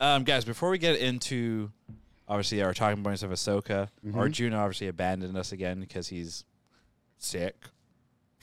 [0.00, 1.70] Um, guys, before we get into
[2.26, 6.44] obviously our talking points of Ahsoka, Arjuna obviously abandoned us again because he's
[7.18, 7.56] sick.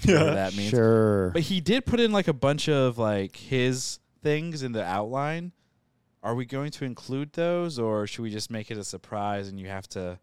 [0.03, 0.69] Yeah, that means.
[0.69, 1.31] Sure.
[1.31, 5.53] But he did put in like a bunch of like his things in the outline.
[6.21, 9.59] Are we going to include those, or should we just make it a surprise and
[9.59, 10.19] you have to?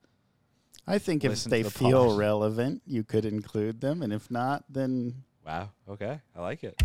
[0.86, 5.24] I think if they the feel relevant, you could include them, and if not, then
[5.44, 5.70] Wow.
[5.88, 6.80] Okay, I like it.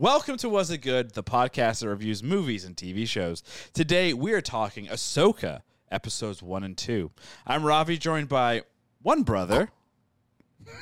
[0.00, 3.42] Welcome to Was It Good, the podcast that reviews movies and TV shows.
[3.74, 5.60] Today we are talking Ahsoka,
[5.92, 7.10] episodes one and two.
[7.46, 8.62] I'm Ravi, joined by
[9.02, 9.68] one brother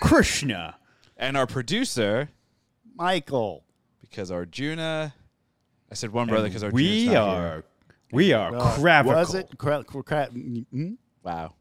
[0.00, 0.76] Krishna.
[1.16, 2.28] and our producer,
[2.94, 3.64] Michael.
[4.00, 5.12] because Arjuna.
[5.90, 7.64] I said one brother because Arjuna's we not are here.
[8.12, 9.14] we are Uh, cravical.
[9.18, 9.50] Was it?
[9.58, 11.54] Cra- cra- cra- mm, Wow.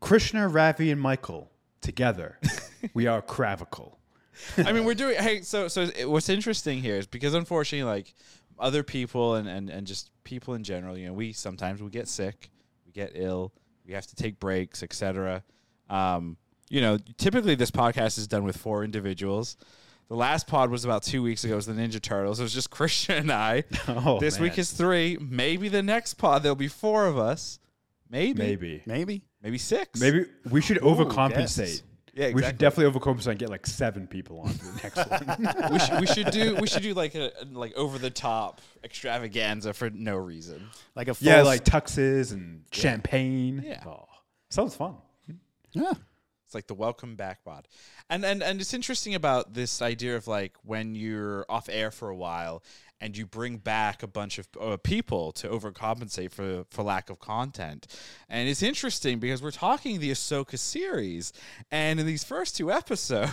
[0.00, 1.48] Krishna, Ravi, and Michael
[1.80, 2.40] together?
[2.92, 3.97] we are cravical.
[4.58, 5.16] I mean, we're doing.
[5.16, 8.14] Hey, so so what's interesting here is because unfortunately, like
[8.58, 12.08] other people and and and just people in general, you know, we sometimes we get
[12.08, 12.50] sick,
[12.86, 13.52] we get ill,
[13.86, 15.42] we have to take breaks, etc.
[15.88, 16.36] Um,
[16.68, 19.56] you know, typically this podcast is done with four individuals.
[20.08, 21.52] The last pod was about two weeks ago.
[21.52, 22.40] It was the Ninja Turtles.
[22.40, 23.64] It was just Krishna and I.
[23.88, 24.44] Oh, this man.
[24.44, 25.18] week is three.
[25.20, 27.58] Maybe the next pod there'll be four of us.
[28.10, 28.38] Maybe.
[28.38, 29.22] maybe maybe.
[29.42, 30.00] Maybe six.
[30.00, 31.56] maybe we should overcompensate.
[31.58, 31.82] guess.
[32.18, 32.58] Yeah, We should exactly.
[32.84, 34.96] definitely overcompensate and get like seven people on for the next
[35.60, 35.72] one.
[35.72, 39.72] we should we should do we should do like a like over the top extravaganza
[39.72, 40.68] for no reason.
[40.96, 43.62] Like a full yeah, like tuxes and champagne.
[43.64, 43.82] Yeah.
[43.86, 44.06] Oh,
[44.50, 44.96] sounds fun.
[45.72, 45.92] yeah.
[46.46, 47.68] It's like the welcome back pod.
[48.10, 52.08] And and and it's interesting about this idea of like when you're off air for
[52.08, 52.62] a while
[53.00, 57.18] and you bring back a bunch of uh, people to overcompensate for for lack of
[57.18, 57.86] content.
[58.28, 61.32] And it's interesting because we're talking the Ahsoka series
[61.70, 63.32] and in these first two episodes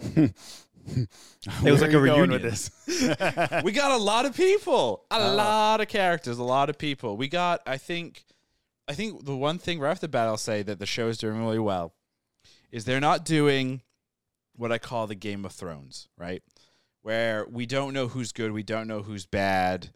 [1.62, 2.30] It was like a are you going reunion.
[2.30, 2.70] with this?
[3.64, 7.16] we got a lot of people, a lot of characters, a lot of people.
[7.16, 8.24] We got, I think,
[8.88, 11.18] I think the one thing right off the bat I'll say that the show is
[11.18, 11.94] doing really well
[12.72, 13.82] is they're not doing
[14.56, 16.42] what I call the Game of Thrones, right?
[17.02, 19.88] Where we don't know who's good, we don't know who's bad.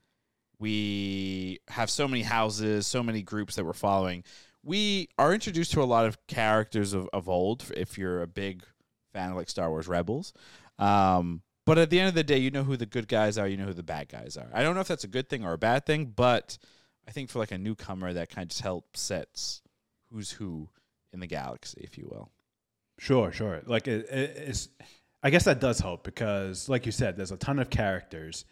[0.59, 4.25] We have so many houses, so many groups that we're following.
[4.63, 8.65] We are introduced to a lot of characters of, of old, if you're a big
[9.13, 10.33] fan of like Star Wars Rebels.
[10.79, 13.47] Um, but at the end of the day, you know who the good guys are,
[13.47, 14.49] you know who the bad guys are.
[14.53, 16.59] I don't know if that's a good thing or a bad thing, but
[17.07, 19.63] I think for like a newcomer, that kind of helps sets
[20.11, 20.69] who's who
[21.13, 22.31] in the galaxy, if you will.
[22.99, 23.63] Sure, sure.
[23.67, 24.69] Like it, it, it's,
[25.25, 28.45] I guess that does help because, like you said, there's a ton of characters.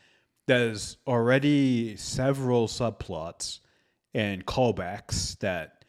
[0.47, 3.61] There's already several subplots
[4.15, 5.85] and callbacks that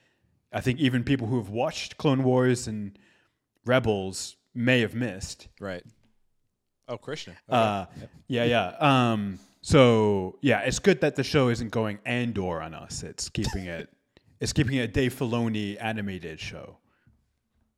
[0.51, 2.99] I think even people who have watched Clone Wars and
[3.65, 5.47] Rebels may have missed.
[5.59, 5.83] Right.
[6.89, 7.35] Oh, Krishna.
[7.47, 7.85] Uh,
[8.27, 8.75] yeah, yeah.
[8.79, 13.03] Um, so yeah, it's good that the show isn't going Andor on us.
[13.03, 13.89] It's keeping it.
[14.41, 16.77] It's keeping it a Dave Filoni animated show.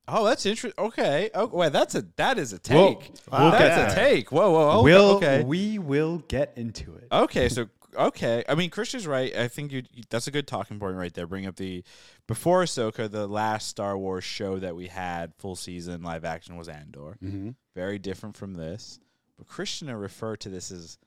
[0.07, 0.83] Oh, that's interesting.
[0.83, 1.29] Okay.
[1.33, 3.11] Oh, wait, that's a that is a take.
[3.31, 4.31] We'll- that's a take.
[4.31, 4.71] Whoa, whoa.
[4.71, 5.43] Oh, we'll okay.
[5.43, 7.07] we will get into it.
[7.11, 7.67] Okay, so
[7.97, 9.35] okay, I mean, Krishna's right.
[9.35, 11.27] I think you, that's a good talking point right there.
[11.27, 11.83] Bring up the
[12.27, 16.69] before Ahsoka, the last Star Wars show that we had full season live action was
[16.69, 17.17] Andor.
[17.23, 17.51] Mm-hmm.
[17.75, 18.99] Very different from this,
[19.37, 20.97] but Krishna referred to this as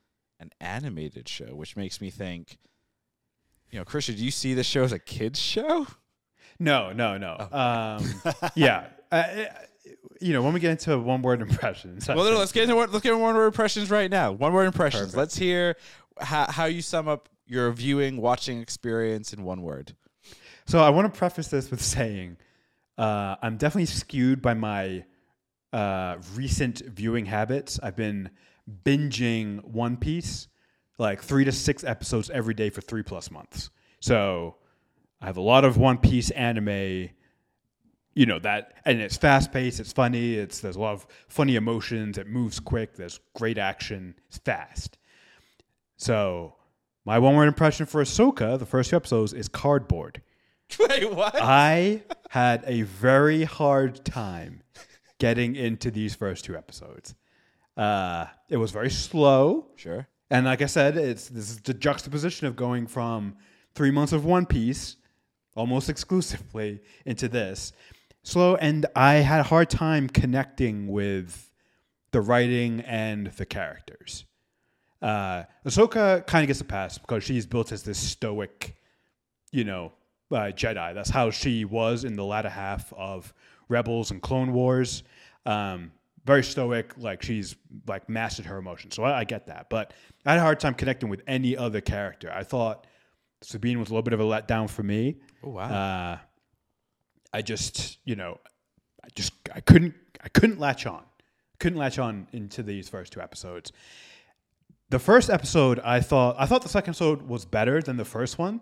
[0.41, 2.58] an animated show, which makes me think.
[3.70, 5.87] You know, Krishna, do you see this show as a kids show?
[6.58, 7.48] No, no, no.
[7.52, 7.58] Oh.
[7.60, 8.22] Um,
[8.54, 9.44] yeah, uh, uh,
[10.20, 12.08] you know when we get into one word impressions.
[12.08, 14.32] Well, no, let's get into what, let's get into one word impressions right now.
[14.32, 15.12] One word impressions.
[15.12, 15.16] Perfect.
[15.16, 15.76] Let's hear
[16.20, 19.94] how, how you sum up your viewing, watching experience in one word.
[20.66, 22.36] So I want to preface this with saying
[22.98, 25.04] uh, I'm definitely skewed by my
[25.72, 27.78] uh, recent viewing habits.
[27.82, 28.30] I've been
[28.84, 30.48] binging One Piece,
[30.98, 33.70] like three to six episodes every day for three plus months.
[34.00, 34.56] So
[35.21, 37.11] I have a lot of One Piece anime.
[38.15, 39.79] You know that, and it's fast paced.
[39.81, 40.34] It's funny.
[40.34, 42.19] It's there's a lot of funny emotions.
[42.19, 42.97] It moves quick.
[42.97, 44.15] There's great action.
[44.29, 44.99] It's fast.
[45.97, 46.55] So
[47.05, 50.20] my one word impression for Ahsoka, the first two episodes, is cardboard.
[50.79, 51.35] Wait, what?
[51.37, 54.62] I had a very hard time
[55.19, 57.14] getting into these first two episodes.
[57.76, 60.09] Uh, it was very slow, sure.
[60.31, 63.37] and like I said, it's this is the juxtaposition of going from
[63.75, 64.97] three months of One Piece,
[65.55, 67.73] almost exclusively, into this
[68.23, 71.50] slow, and I had a hard time connecting with
[72.11, 74.25] the writing and the characters.
[75.00, 78.77] Uh, Ahsoka kind of gets a pass because she's built as this stoic,
[79.53, 79.93] you know,
[80.31, 80.95] uh, Jedi.
[80.95, 83.33] That's how she was in the latter half of
[83.69, 85.05] Rebels and Clone Wars.
[85.47, 85.93] Um,
[86.25, 87.56] very stoic, like she's
[87.87, 88.95] like mastered her emotions.
[88.95, 89.95] So I, I get that, but
[90.27, 92.31] I had a hard time connecting with any other character.
[92.35, 92.87] I thought
[93.43, 95.17] Sabine was a little bit of a letdown for me.
[95.44, 95.69] Oh wow.
[95.70, 96.19] Uh,
[97.32, 98.38] I just, you know,
[99.05, 101.02] I just I couldn't I couldn't latch on,
[101.61, 103.73] couldn't latch on into these first two episodes.
[104.90, 108.38] The first episode, I thought I thought the second episode was better than the first
[108.38, 108.61] one,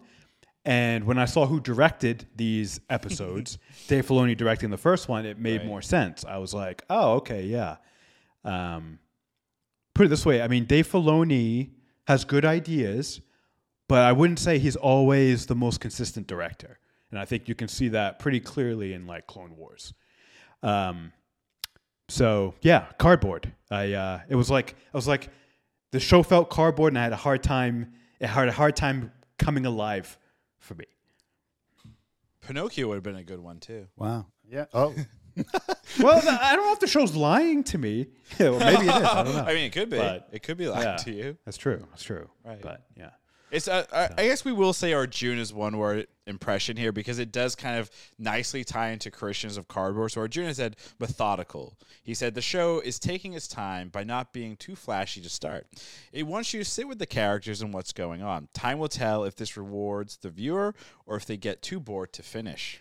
[0.64, 3.58] and when I saw who directed these episodes,
[3.88, 5.66] Dave Filoni directing the first one, it made Right.
[5.68, 6.24] more sense.
[6.24, 7.76] I was like, oh, okay, yeah.
[8.44, 8.98] Um,
[9.94, 11.70] put it this way, I mean, Dave Filoni
[12.08, 13.20] has good ideas,
[13.88, 16.78] but I wouldn't say he's always the most consistent director.
[17.10, 19.94] And I think you can see that pretty clearly in like Clone Wars.
[20.62, 21.12] Um,
[22.08, 23.52] so yeah, cardboard.
[23.70, 25.30] I uh, it was like I was like
[25.92, 27.92] the show felt cardboard, and I had a hard time.
[28.20, 30.18] It had a hard time coming alive
[30.58, 30.86] for me.
[32.40, 33.86] Pinocchio would have been a good one too.
[33.96, 34.26] Wow.
[34.48, 34.66] Yeah.
[34.72, 34.94] Oh,
[36.00, 38.08] Well, I don't know if the show's lying to me.
[38.38, 39.02] Yeah, well, maybe it is.
[39.02, 39.42] I don't know.
[39.42, 39.98] I mean, it could be.
[39.98, 40.96] But, it could be lying yeah.
[40.96, 41.38] to you.
[41.44, 41.86] That's true.
[41.90, 42.28] That's true.
[42.44, 42.60] Right.
[42.60, 43.10] But yeah.
[43.50, 43.68] It's.
[43.68, 47.54] Uh, I, I guess we will say Arjuna's one word impression here because it does
[47.54, 50.12] kind of nicely tie into Krishna's of Cardboard.
[50.12, 51.76] So Arjuna said methodical.
[52.02, 55.66] He said the show is taking its time by not being too flashy to start.
[56.12, 58.48] It wants you to sit with the characters and what's going on.
[58.52, 60.74] Time will tell if this rewards the viewer
[61.06, 62.80] or if they get too bored to finish.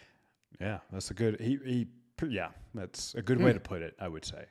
[0.60, 1.40] Yeah, that's a good.
[1.40, 1.88] He, he
[2.28, 3.96] yeah, that's a good way to put it.
[4.00, 4.46] I would say.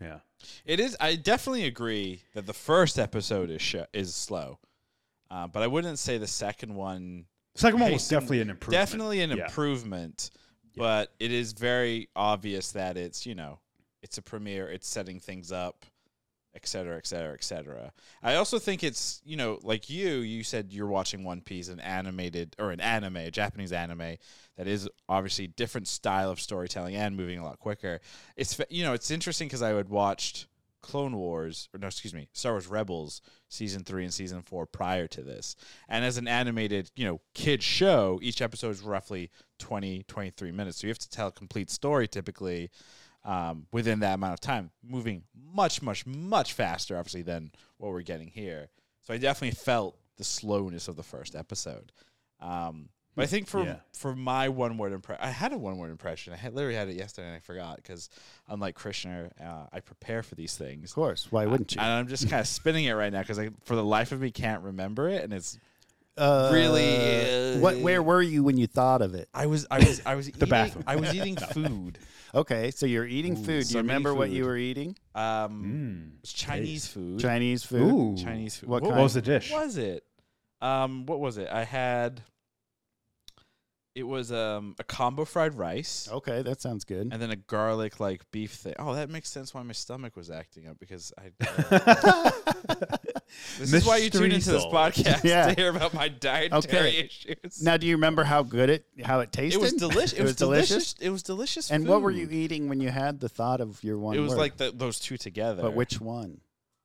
[0.00, 0.18] Yeah.
[0.64, 0.96] It is.
[1.00, 4.58] I definitely agree that the first episode is sh- is slow,
[5.30, 7.26] uh, but I wouldn't say the second one.
[7.56, 8.80] Second one was definitely an improvement.
[8.88, 9.44] Definitely an Yeah.
[9.46, 10.30] improvement,
[10.76, 13.60] but it is very obvious that it's you know
[14.02, 14.68] it's a premiere.
[14.68, 15.86] It's setting things up,
[16.54, 17.92] et cetera, et cetera, et cetera.
[18.22, 20.18] I also think it's you know like you.
[20.18, 24.16] You said you're watching One Piece, an animated or an anime, a Japanese anime
[24.56, 28.00] that is obviously different style of storytelling and moving a lot quicker.
[28.36, 30.46] It's you know it's interesting because I had watched
[30.84, 35.06] Clone Wars or no excuse me Star Wars Rebels season 3 and season 4 prior
[35.08, 35.56] to this.
[35.88, 40.78] And as an animated, you know, kid show, each episode is roughly 20 23 minutes.
[40.78, 42.70] So you have to tell a complete story typically
[43.24, 48.02] um, within that amount of time, moving much much much faster obviously than what we're
[48.02, 48.68] getting here.
[49.00, 51.92] So I definitely felt the slowness of the first episode.
[52.40, 53.76] Um, but I think for Yeah.
[53.92, 56.32] for my one word impression, I had a one word impression.
[56.32, 58.10] I had literally had it yesterday and I forgot because
[58.48, 60.90] unlike Krishna, uh, I prepare for these things.
[60.90, 61.28] of course.
[61.30, 61.80] Why wouldn't you?
[61.80, 64.20] And I'm just kind of spinning it right now because I, for the life of
[64.20, 65.22] me, can't remember it.
[65.24, 65.58] And it's
[66.16, 67.78] Uh, really, uh, what?
[67.78, 69.28] Where were you when you thought of it?
[69.34, 70.84] I was, I was, I was eating, bathroom.
[70.86, 71.98] I was eating food.
[72.32, 73.46] Okay, so you're eating food.
[73.46, 74.96] Do so you I'm eating remember what you were eating?
[75.16, 76.16] Um, Mm.
[76.18, 77.18] it was Chinese food.
[77.20, 77.92] Chinese food.
[77.92, 78.16] Ooh.
[78.16, 78.68] Chinese food.
[78.68, 79.02] What What kind?
[79.02, 79.50] was the dish?
[79.50, 80.04] What was it?
[80.62, 81.48] Um, what was it?
[81.50, 82.22] I had.
[83.94, 86.08] It was um a combo fried rice.
[86.10, 87.10] Okay, that sounds good.
[87.12, 88.74] And then a garlic like beef thing.
[88.78, 91.30] Oh, that makes sense why my stomach was acting up because I.
[91.40, 92.30] uh,
[93.58, 95.46] this is why you tune into this Mystery podcast Yeah.
[95.54, 96.98] to hear about my dietary Okay.
[97.04, 97.62] issues.
[97.62, 99.58] now, do you remember how good it how it tasted?
[99.58, 100.12] it was delicious.
[100.14, 100.68] It, It was, was delicious?
[100.68, 100.94] delicious.
[101.00, 101.70] It was delicious.
[101.70, 102.34] And what were you food.
[102.34, 104.16] eating when you had the thought of your one?
[104.16, 104.38] It was word?
[104.38, 105.62] like the, those two together.
[105.62, 106.40] But which one?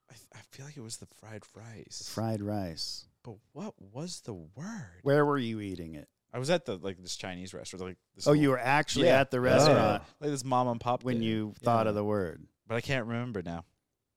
[0.10, 2.10] I, th- I feel like it was the fried rice.
[2.14, 3.06] Fried rice.
[3.24, 5.00] But what was the word?
[5.04, 6.08] Where were you eating it?
[6.34, 7.84] I was at the like this Chinese restaurant.
[7.86, 9.22] Like this Oh, little- you were actually Yeah.
[9.22, 11.24] at the restaurant like this mom and pop when thing.
[11.24, 11.90] you thought Yeah.
[11.90, 12.44] of the word.
[12.68, 13.66] But I can't remember now.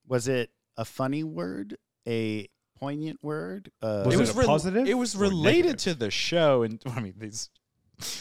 [0.07, 1.79] Was it a funny word?
[2.07, 2.49] A
[2.79, 3.71] poignant word?
[3.81, 5.77] Uh, Was it it was a rel- positive It was related negative?
[5.83, 7.49] to the show, and I mean these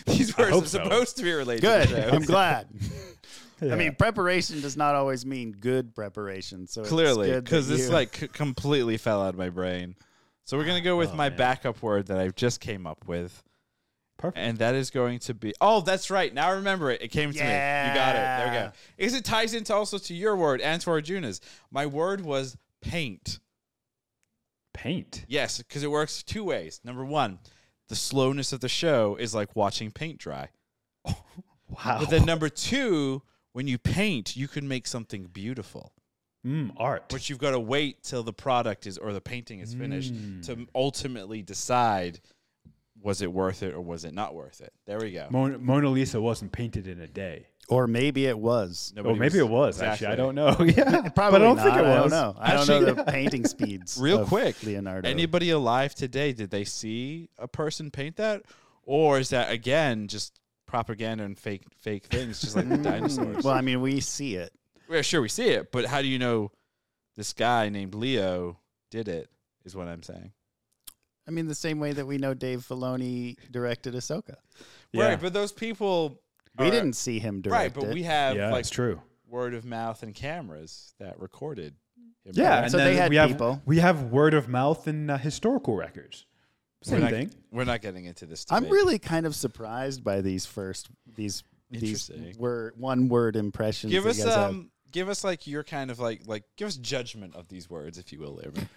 [0.05, 0.83] these words hope are so.
[0.83, 1.61] supposed to be related.
[1.61, 1.87] good.
[1.89, 2.15] To the show.
[2.15, 2.67] I'm glad.
[3.61, 3.73] Yeah.
[3.73, 6.67] I mean, preparation does not always mean good preparation.
[6.67, 9.95] So clearly it's because this you- like c- completely fell out of my brain.
[10.45, 11.37] So we're gonna go with Oh, my man.
[11.37, 13.43] backup word that I just came up with,
[14.21, 14.37] Perfect.
[14.37, 15.53] and that is going to be.
[15.59, 16.33] Oh, that's right.
[16.33, 17.01] Now I remember it.
[17.01, 17.43] It came to me.
[17.43, 18.19] You got it.
[18.19, 18.71] There we go.
[18.97, 21.41] Because it ties into also to your word and to Arjuna's.
[21.71, 23.39] My word was paint.
[24.73, 25.25] Paint.
[25.27, 26.79] Yes, because it works two ways.
[26.83, 27.39] Number one,
[27.89, 30.49] the slowness of the show is like watching paint dry.
[31.85, 31.99] Wow.
[32.01, 33.21] But then number two,
[33.53, 35.93] when you paint, you can make something beautiful.
[36.45, 37.05] mm, art.
[37.07, 40.45] But you've got to wait till the product is or the painting is finished Mm.
[40.47, 42.19] to ultimately decide
[43.01, 44.71] was it worth it or was it not worth it.
[44.85, 45.27] There we go.
[45.29, 47.47] Mona, Mona Lisa wasn't painted in a day.
[47.67, 48.93] or maybe it was.
[48.95, 50.07] Nobody oh, maybe it was exactly.
[50.07, 50.13] actually.
[50.13, 50.55] I don't know.
[50.65, 51.65] yeah, Probably but I don't not.
[51.65, 52.11] think it I don't was.
[52.11, 52.35] know.
[52.39, 53.97] I don't know the painting speeds.
[54.01, 55.09] Real of quick, Leonardo.
[55.09, 56.33] Anybody alive today?
[56.33, 58.43] Did they see a person paint that,
[58.83, 63.43] or is that again just propaganda and fake fake things, just like the dinosaurs?
[63.43, 64.53] well, I mean, we see it.
[64.89, 66.51] Yeah, sure, we see it, but how do you know
[67.15, 69.29] this guy named Leo did it?
[69.63, 70.33] Is what I'm saying.
[71.27, 74.35] I mean, the same way that we know Dave Filoni directed Ahsoka.
[74.91, 75.09] Yeah.
[75.09, 76.19] Right, but those people
[76.57, 77.93] We are- didn't see him direct right, but it.
[77.93, 79.01] we have yeah, like it's true.
[79.27, 81.75] word of mouth and cameras that recorded.
[82.25, 83.61] him Yeah, and So then they had we have people.
[83.65, 86.25] we have word of mouth and uh, historical records.
[86.85, 87.31] we're Same not, thing.
[87.51, 88.45] We're not getting into this.
[88.49, 92.35] I'm really kind of surprised by these first these these Interesting.
[92.41, 93.91] word one word impressions.
[93.93, 94.49] give us you guys have.
[94.49, 97.97] um give us like your kind of like like give us judgment of these words
[97.97, 98.67] if you will Larry.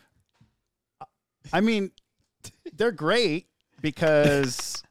[1.52, 1.90] I mean,
[2.72, 3.46] they're great
[3.80, 4.82] because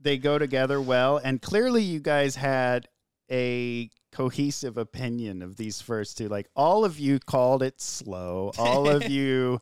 [0.00, 2.88] they go together well, and clearly you guys had
[3.30, 6.28] a cohesive opinion of these first two.
[6.28, 8.52] Like all of you called it slow.
[8.58, 9.60] All of you,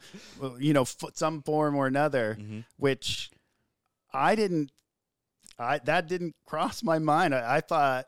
[0.58, 0.84] you know,
[1.14, 2.64] some form or another, Mhm.
[2.76, 3.30] which
[4.12, 4.70] I didn't.
[5.58, 7.34] I that didn't cross my mind.
[7.34, 8.06] I, I thought.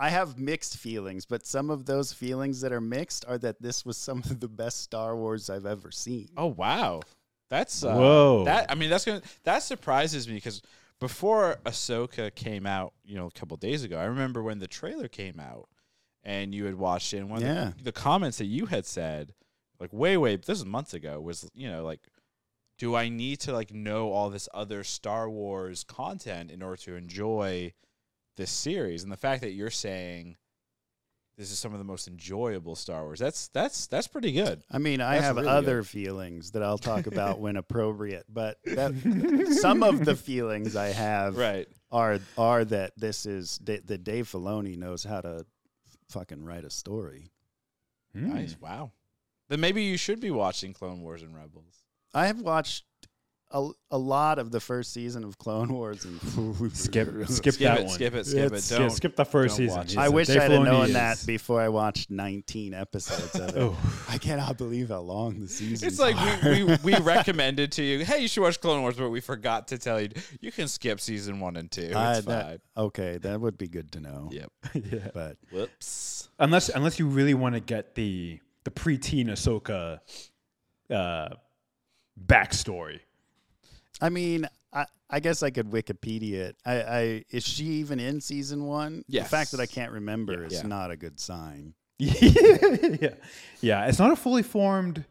[0.00, 3.84] I have mixed feelings, but some of those feelings that are mixed are that this
[3.84, 6.28] was some of the best Star Wars I've ever seen.
[6.36, 7.00] Oh wow,
[7.50, 8.44] that's uh, Whoa.
[8.44, 10.62] That I mean that's gonna that surprises me because
[11.00, 15.08] before Ahsoka came out, you know, a couple days ago, I remember when the trailer
[15.08, 15.68] came out
[16.24, 17.18] and you had watched it.
[17.18, 17.68] And one Yeah.
[17.68, 19.32] of the, the comments that you had said,
[19.78, 22.00] like way way this was months ago, was you know like.
[22.78, 26.94] Do I need to like know all this other Star Wars content in order to
[26.94, 27.72] enjoy
[28.36, 29.02] this series?
[29.02, 30.36] And the fact that you're saying
[31.38, 34.60] this is some of the most enjoyable Star Wars, that's that's that's pretty good.
[34.70, 35.86] I mean, I That's have really other good.
[35.88, 38.92] feelings that I'll talk about when appropriate, but that,
[39.60, 41.68] some of the feelings I have Right.
[41.90, 45.46] are are that this is that that Dave Filoni knows how to
[46.10, 47.30] fucking write a story.
[48.12, 48.34] Hmm.
[48.34, 48.56] Nice.
[48.60, 48.90] Wow.
[49.48, 51.84] Then maybe you should be watching Clone Wars and Rebels.
[52.12, 52.84] I have watched
[53.50, 56.20] a, a lot of the first season of Clone Wars, and
[56.76, 57.94] Skip, skip, Skip that it, one.
[57.94, 58.78] skip it, skip It's- it.
[58.78, 58.90] Don't.
[58.90, 59.76] skip the first season.
[59.78, 59.90] watch it.
[59.90, 63.34] He's I a- wish Dave I'd have known is- that before I watched 19 episodes
[63.36, 63.54] of it.
[63.58, 63.76] Oh.
[64.08, 65.86] I cannot believe how long the season.
[65.88, 65.94] Is.
[65.94, 69.08] It's like we, we, we recommended to you, hey, you should watch Clone Wars, but
[69.08, 71.82] we forgot to tell you you can skip season one and two.
[71.82, 72.24] It's I- fine.
[72.26, 74.28] that- okay, that would be good to know.
[74.30, 74.52] Yep.
[74.74, 75.08] yeah.
[75.14, 76.28] But Whoops.
[76.38, 80.00] Unless unless you really want to get the the preteen Ahsoka
[80.94, 81.28] uh,
[82.22, 83.00] backstory.
[84.00, 86.56] I mean, I, I guess I could Wikipedia it.
[86.64, 89.04] I, I is she even in season one?
[89.08, 89.24] Yes.
[89.24, 90.62] The fact that I can't remember is Yeah.
[90.66, 91.74] not a good sign.
[91.98, 93.14] yeah,
[93.60, 93.86] yeah.
[93.86, 95.04] It's not a fully formed.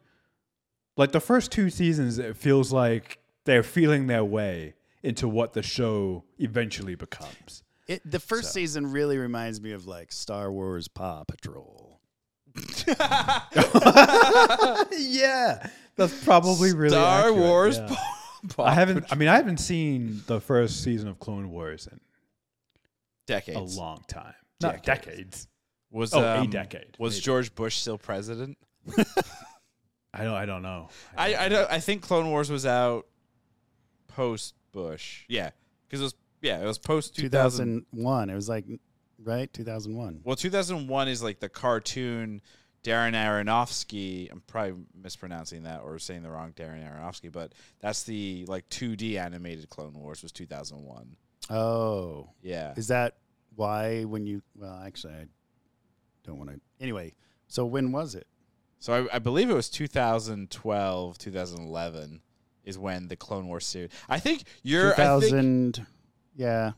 [0.96, 5.62] Like the first two seasons, it feels like they're feeling their way into what the
[5.62, 7.64] show eventually becomes.
[7.88, 8.60] It the first So.
[8.60, 12.00] season really reminds me of like Star Wars Paw Patrol.
[14.98, 17.78] yeah, that's probably really Star accurate, Wars.
[17.78, 17.88] yeah.
[17.88, 18.14] Paw
[18.60, 19.02] I haven't.
[19.02, 19.10] Patrol.
[19.12, 22.00] I mean, I haven't seen the first season of Clone Wars in
[23.26, 23.76] decades.
[23.76, 24.34] a long time.
[24.62, 25.06] Not Decades.
[25.06, 25.48] decades.
[25.92, 27.22] Was Oh, a um, decade, Was maybe.
[27.22, 28.58] George Bush still president?
[30.14, 30.34] I don't.
[30.34, 30.90] I don't know.
[31.16, 31.72] I I don't.
[31.72, 33.06] I think Clone Wars was out
[34.08, 35.24] post Bush.
[35.28, 35.52] Yeah,
[35.88, 38.30] because it was yeah it was post two thousand one.
[38.30, 38.66] It was like
[39.24, 40.22] right 2001.
[40.24, 42.42] Well, two thousand one is like the cartoon
[42.88, 44.32] Darren Aronofsky.
[44.32, 47.52] I'm probably mispronouncing that or saying the wrong Darren Aronofsky, but
[47.82, 51.18] that's the like two D animated Clone Wars was two thousand one.
[51.50, 52.74] Oh, Yeah.
[52.78, 53.18] is that
[53.56, 54.42] why when you?
[54.56, 55.26] Well, actually, I
[56.24, 56.60] don't want to.
[56.80, 57.14] Anyway,
[57.48, 58.28] so when was it?
[58.80, 62.22] So I, I believe it was 2012, 2011
[62.64, 63.90] is when the Clone Wars series.
[64.08, 64.92] I think you're.
[64.94, 65.88] I think, 2000.
[66.36, 66.72] Yeah,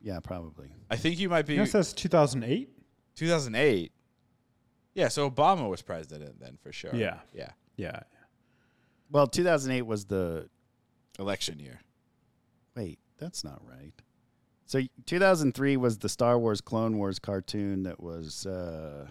[0.00, 0.72] yeah, probably.
[0.90, 2.68] I think you might be You know, it says 2008.
[3.16, 3.92] 2008.
[4.94, 6.94] Yeah, so Obama was president then for sure.
[6.94, 7.20] Yeah.
[7.32, 7.50] Yeah.
[7.76, 8.00] Yeah.
[9.10, 10.48] Well, 2008 was the
[11.18, 11.80] Election year.
[12.76, 13.92] Wait, that's not right.
[14.66, 19.08] So 2003 was the Star Wars Clone Wars cartoon that was uh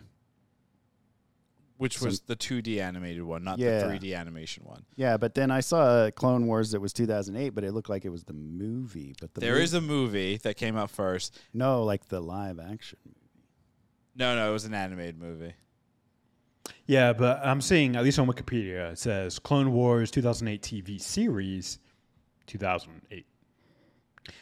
[1.77, 3.79] Which So- was the 2D animated one, not Yeah.
[3.79, 4.85] the 3D animation one.
[4.95, 8.09] yeah, but then I saw Clone Wars that was 2008, but it looked like it
[8.09, 11.39] was the movie, but the There mov- is a movie that came out first.
[11.53, 12.99] no like the live action.
[13.05, 13.17] Movie.
[14.15, 15.53] No, no, it was an animated movie.
[16.85, 21.79] Yeah, but I'm seeing at least on Wikipedia it says Clone Wars 2008 TV series
[22.47, 23.25] 2008.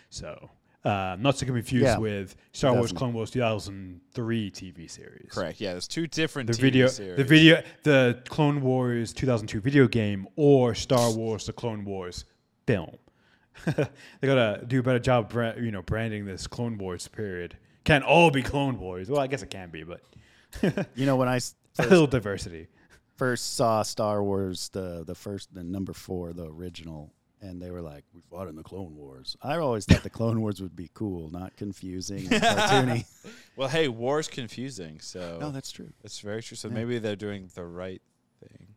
[0.10, 0.50] So
[0.84, 1.98] uh, not to be confused Yeah.
[1.98, 5.30] with Star Wars Clone Wars 2003 TV series.
[5.32, 5.60] Correct.
[5.62, 7.18] Yeah, there's two different The TV video, series.
[7.18, 12.26] the video, the Clone Wars 2002 video game or Star Wars: The Clone Wars
[12.66, 12.98] film.
[13.66, 13.88] they
[14.22, 17.58] gotta do a better job, bra- you know, branding this Clone Wars period.
[17.84, 19.10] Can't all be Clone Wars.
[19.10, 20.02] Well, I guess it can be, but
[20.96, 22.68] You know when I s- a first, little diversity.
[23.18, 27.82] first saw Star Wars the the first the number 4, the original and they were
[27.82, 30.90] like, "We fought in the Clone Wars." I always thought the Clone Wars would be
[30.94, 33.06] cool, not confusing and cartoony.
[33.56, 35.92] Well, hey, war's confusing, so no, that's true.
[36.02, 36.56] that's very true.
[36.58, 36.74] So Yeah.
[36.76, 38.02] maybe they're doing the right
[38.42, 38.68] thing.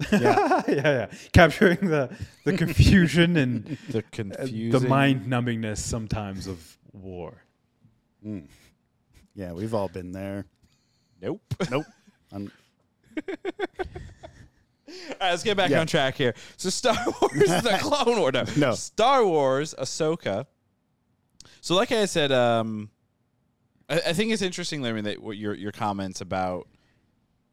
[0.20, 0.62] Yeah.
[0.68, 1.06] yeah, yeah.
[1.32, 2.10] Capturing the
[2.44, 4.70] the confusion and The uh, confusing.
[4.80, 7.44] the mind numbingness sometimes of war.
[8.26, 8.46] Mm.
[9.34, 10.44] Yeah, we've all been there.
[11.20, 11.42] Nope.
[11.70, 11.86] Nope.
[12.32, 12.50] Um,
[14.88, 15.80] All right, let's get back Yeah.
[15.80, 16.34] on track here.
[16.56, 18.44] So Star Wars, is the Clone Wars, no.
[18.68, 18.74] No.
[18.74, 20.46] Star Wars, Ahsoka.
[21.60, 22.90] So, like I said, um,
[23.88, 26.68] I, I think it's interesting, Larry, that what your your comments about,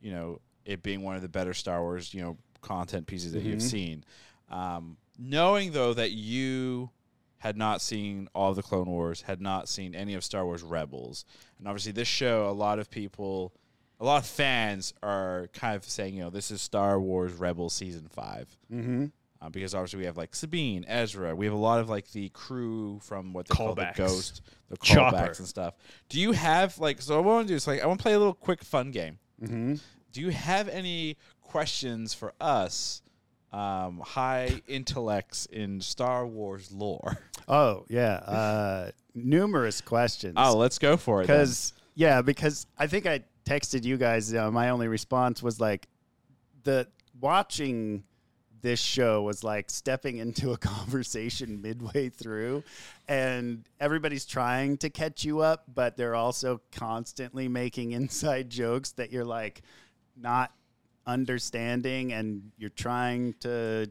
[0.02, 3.44] you know, it being one of the better Star Wars, you know, content pieces that
[3.44, 3.70] you've Mhm.
[3.70, 4.04] seen.
[4.50, 6.90] Um, knowing though that you
[7.38, 10.62] had not seen all of the Clone Wars, had not seen any of Star Wars
[10.64, 11.24] Rebels,
[11.58, 13.54] and obviously this show, a lot of people,
[14.00, 17.74] a lot of fans are kind of saying, you know, this is Star Wars Rebels
[17.74, 19.06] season five hmm
[19.42, 21.34] uh, because obviously we have like Sabine, Ezra.
[21.34, 24.76] We have a lot of like the crew from what they call the Ghost, the
[24.78, 25.16] Chopper.
[25.16, 25.76] callbacks and stuff.
[26.10, 27.02] Do you have like?
[27.02, 28.64] So what I want to do is like I want to play a little quick
[28.66, 29.18] fun game.
[29.42, 29.76] hmm
[30.12, 33.02] Do you have any questions for us,
[33.54, 37.18] um, high intellects in Star Wars lore?
[37.48, 40.36] Oh yeah, uh, numerous questions.
[40.38, 41.24] Oh, let's go for it.
[41.24, 44.34] because yeah, because I think I texted you guys.
[44.34, 45.88] Uh, my only response was like,
[46.64, 46.88] the
[47.20, 48.04] watching
[48.62, 52.64] this show was like stepping into a conversation midway through,
[53.08, 59.12] and everybody's trying to catch you up, but they're also constantly making inside jokes that
[59.12, 59.62] you're like
[60.16, 60.52] not
[61.08, 63.90] understanding, and you're trying to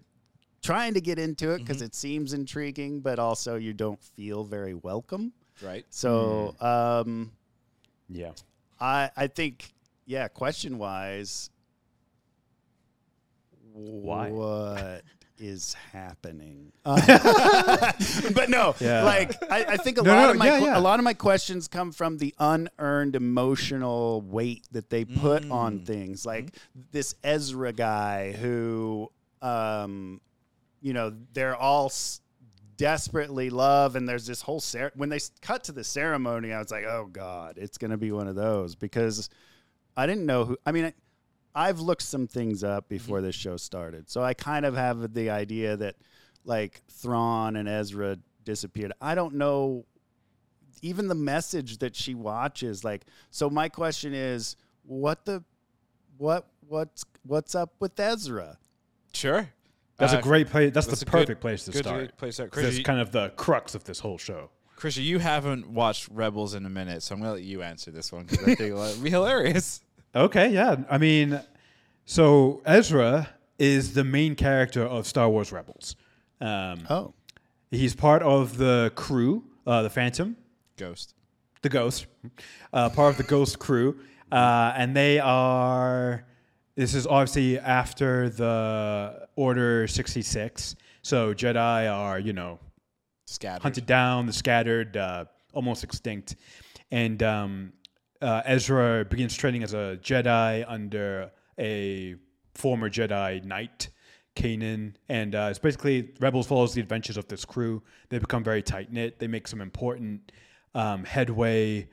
[0.63, 4.75] trying to get into it because it seems intriguing, but also you don't feel very
[4.75, 5.33] welcome.
[5.63, 5.85] right?
[5.91, 7.33] So, um,
[8.09, 8.33] Yeah.
[8.81, 9.73] I I think
[10.07, 10.29] yeah.
[10.29, 11.51] Question wise,
[13.73, 14.31] Why?
[14.31, 15.03] What
[15.39, 16.73] is happening?
[16.85, 16.97] Uh,
[18.35, 19.05] but no, Yeah.
[19.05, 20.79] like I, I think a No, lot no, of my yeah, yeah.
[20.79, 25.81] a lot of my questions come from the unearned emotional weight that they put on
[25.81, 25.87] Mm.
[25.87, 26.55] things, like
[26.91, 29.11] this Ezra guy who,
[29.43, 30.21] um,
[30.81, 31.87] you know, they're all.
[31.87, 32.21] S-
[32.79, 36.71] desperately love and there's this whole cer- when they cut to the ceremony i was
[36.71, 39.29] like oh god it's going to be one of those because
[39.97, 40.93] i didn't know who i mean I,
[41.55, 42.95] i've looked some things up mm-hmm.
[42.95, 45.97] before this show started so i kind of have the idea that
[46.45, 48.17] like thrawn and ezra
[48.49, 48.95] disappeared.
[49.03, 49.85] I don't know
[50.81, 55.45] even the message that she watches like so my question is what the
[56.17, 58.57] what what's what's up with ezra?
[59.13, 59.51] Sure.
[59.99, 60.73] That's Uh, a great place.
[60.73, 62.17] That's, that's the a good- perfect place to good start.
[62.17, 64.51] place to Chris, That's you- kind of the crux of this whole show.
[64.77, 68.13] Krishna, you haven't watched Rebels in a minute, so I'm gonna let you answer this
[68.13, 69.81] one because I think it'll be hilarious.
[70.17, 70.77] Okay, yeah.
[70.89, 71.39] I mean,
[72.07, 75.97] so Ezra is the main character of Star Wars Rebels.
[76.41, 77.13] Um, oh
[77.71, 80.35] he's part of the crew, uh, the Phantom,
[80.79, 81.15] Ghost.
[81.61, 82.07] the Ghost,
[82.73, 84.01] uh, part of the Ghost crew,
[84.33, 86.25] uh, and they are.
[86.79, 90.77] This is obviously after the Order sixty six.
[91.03, 92.61] So Jedi are, you know,
[93.27, 93.63] Scattered.
[93.63, 96.37] hunted down, the scattered, uh, almost extinct,
[96.93, 97.73] and um,
[98.23, 102.15] uh, Ezra begins training as a Jedi under a
[102.55, 103.89] former Jedi Knight,
[104.37, 107.83] Kanan, and uh, it's basically Rebels follows the adventures of this crew.
[108.09, 109.19] They become very tight knit.
[109.19, 110.31] They make some important
[110.77, 111.89] um, headway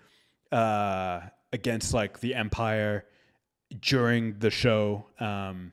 [0.51, 1.21] uh,
[1.51, 3.05] against like the Empire
[3.81, 5.05] during the show.
[5.19, 5.71] Um,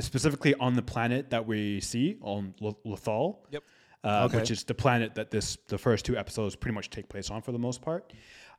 [0.00, 3.62] specifically on the planet that we see on L- Lothal Yep.
[4.02, 4.38] uh, Okay.
[4.38, 7.40] which is the planet that this the first two episodes pretty much take place on
[7.40, 8.12] for the most part.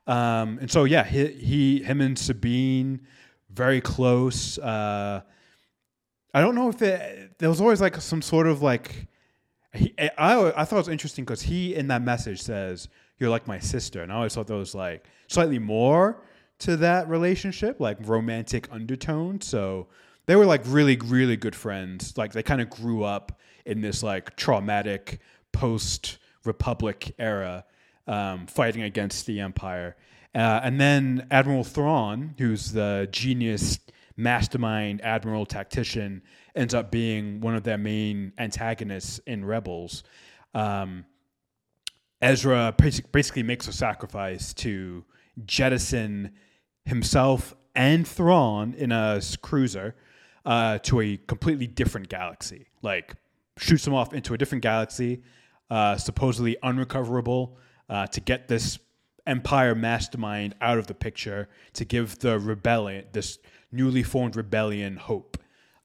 [0.06, 3.06] Um, and so yeah, he, he him and Sabine
[3.50, 4.56] very close.
[4.58, 5.20] Uh,
[6.32, 9.06] I don't know if it, there was always like some sort of like
[9.74, 13.46] he, I I thought it was interesting because he in that message says you're like
[13.46, 16.22] my sister, and I always thought there was like slightly more
[16.60, 19.40] to that relationship, like romantic undertone.
[19.40, 19.88] So
[20.26, 22.16] they were like really really good friends.
[22.16, 25.20] Like they kind of grew up in this like traumatic
[25.52, 27.64] post Republic era,
[28.06, 29.96] um, fighting against the Empire.
[30.34, 33.78] Uh, and then Admiral Thrawn, who's the genius
[34.16, 36.22] mastermind admiral tactician,
[36.54, 40.02] ends up being one of their main antagonists in Rebels.
[40.54, 41.04] Um,
[42.20, 45.04] Ezra basically makes a sacrifice to
[45.46, 46.32] jettison
[46.88, 49.94] himself and Thrawn in a cruiser
[50.44, 52.66] uh, to a completely different galaxy.
[52.82, 53.14] Like
[53.56, 55.22] shoots them off into a different galaxy,
[55.70, 57.56] uh, supposedly unrecoverable,
[57.88, 58.78] uh, to get this
[59.26, 63.38] Empire mastermind out of the picture to give the rebellion, this
[63.70, 65.36] newly formed rebellion, hope.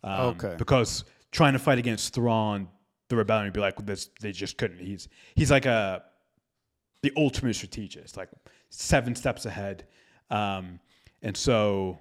[0.02, 0.56] Um, Okay.
[0.58, 2.70] Because trying to fight against Thrawn,
[3.10, 4.80] the rebellion would be like, this, they just couldn't.
[4.80, 6.04] He's he's like a
[7.02, 8.30] the ultimate strategist, like
[8.70, 9.86] seven steps ahead.
[10.30, 10.80] Um,
[11.24, 11.98] and so,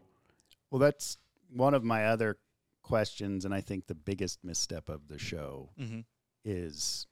[0.71, 1.17] Well, that's
[1.51, 2.37] one of my other
[2.83, 6.01] questions, and I think the biggest misstep of the show Mm-hmm.
[6.45, 7.07] is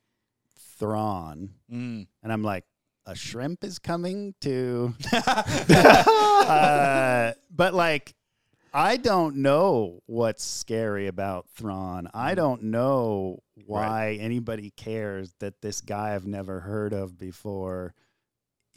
[0.79, 1.51] Thrawn.
[1.73, 2.07] Mm.
[2.23, 2.65] And I'm like,
[3.07, 4.95] a shrimp is coming to.
[5.13, 8.15] uh, but like,
[8.73, 12.09] I don't know what's scary about Thrawn.
[12.15, 17.95] I don't know why anybody cares that this guy I've never heard of before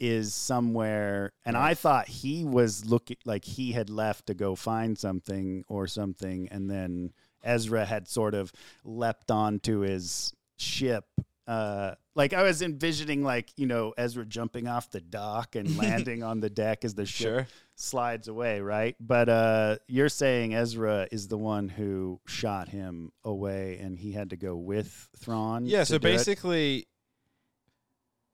[0.00, 4.98] is somewhere and I thought he was looking like he had left to go find
[4.98, 8.52] something or something and then Ezra had sort of
[8.84, 11.04] leapt onto his ship.
[11.46, 16.22] Uh like I was envisioning like you know Ezra jumping off the dock and landing
[16.22, 17.46] on the deck as the ship Sure.
[17.74, 18.96] slides away right?
[18.98, 24.30] But uh you're saying Ezra is the one who shot him away and he had
[24.30, 26.86] to go with Thrawn Yeah, so basically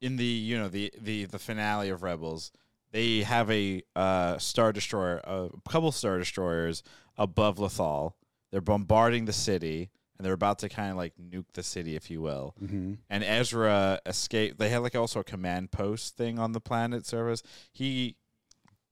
[0.00, 2.52] in the you know the the the finale of Rebels,
[2.92, 6.82] they have a uh star destroyer, a couple star destroyers
[7.16, 8.14] above Lothal.
[8.50, 12.10] They're bombarding the city and they're about to kind of like nuke the city if
[12.10, 12.54] you will.
[12.62, 12.98] Mhm.
[13.08, 14.58] And Ezra escaped.
[14.58, 17.42] They had like also a command post thing on the planet service.
[17.72, 18.16] He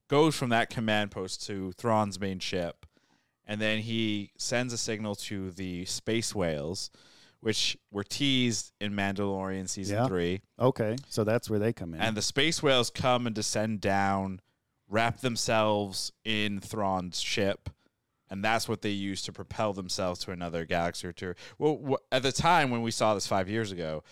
[0.07, 2.85] goes from that command post to Thrawn's main ship,
[3.45, 6.89] and then he sends a signal to the space whales,
[7.41, 10.07] which were teased in Mandalorian season Yeah.
[10.07, 10.41] three.
[10.59, 14.41] okay so that's where they come in And the space whales come and descend down,
[14.87, 17.69] wrap themselves in Thrawn's ship,
[18.29, 21.33] and that's what they use to propel themselves to another galaxy or two.
[21.57, 24.03] Well, at the time when we saw this five years ago,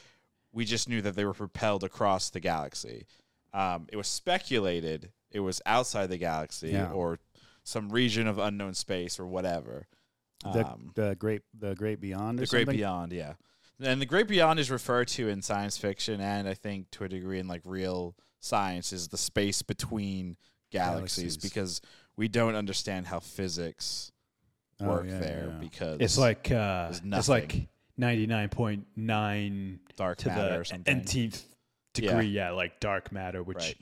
[0.51, 3.05] we just knew that they were propelled across the galaxy.
[3.53, 6.91] Um, it was speculated it was outside the galaxy Yeah.
[6.91, 7.19] or
[7.63, 9.87] some region of unknown space or whatever.
[10.43, 12.77] The, Um, the great the great beyond or the great something?
[12.77, 13.33] beyond, yeah.
[13.79, 17.09] And the great beyond is referred to in science fiction and I think to a
[17.09, 20.37] degree in like real science is the space between
[20.71, 21.37] galaxies, Galaxies.
[21.37, 21.81] because
[22.15, 24.11] we don't understand how physics
[24.79, 25.57] Oh, work yeah, there yeah.
[25.59, 30.63] because It's like uh, it's like ninety nine point nine dark to matter the or
[30.63, 30.97] something.
[30.99, 31.45] nth
[31.93, 32.27] degree.
[32.27, 32.51] Yeah.
[32.51, 33.77] like dark matter, which Right.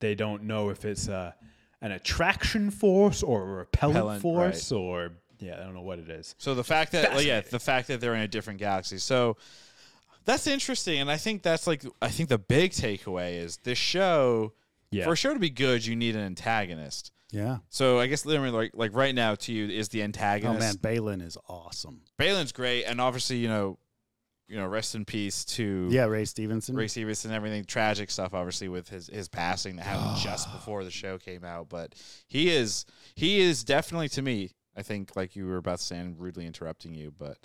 [0.00, 1.32] they don't know if it's uh,
[1.82, 6.08] an attraction force or a repellent, Repellent, force or yeah, I don't know what it
[6.08, 6.34] is.
[6.38, 8.98] So the fact that like, yeah, the fact that they're in a different galaxy.
[8.98, 9.36] So
[10.24, 14.52] that's interesting and I think that's like I think the big takeaway is this show
[14.90, 17.10] Yeah, for a show to be good, you need an antagonist.
[17.32, 17.58] Yeah.
[17.70, 20.62] So I guess literally like like right now to you is the antagonist.
[20.62, 20.82] Oh antagonist.
[20.84, 22.02] man, Baylan is awesome.
[22.18, 23.78] Baylan's great, and obviously, you know,
[24.48, 26.76] you know, rest in peace to Yeah, Ray Stevenson.
[26.76, 27.64] Ray Stevenson, and everything.
[27.64, 31.70] Tragic stuff, obviously, with his his passing that happened just before the show came out.
[31.70, 31.94] But
[32.28, 34.52] he is he is definitely to me.
[34.76, 37.38] I think like you were about to say, and rudely interrupting you, but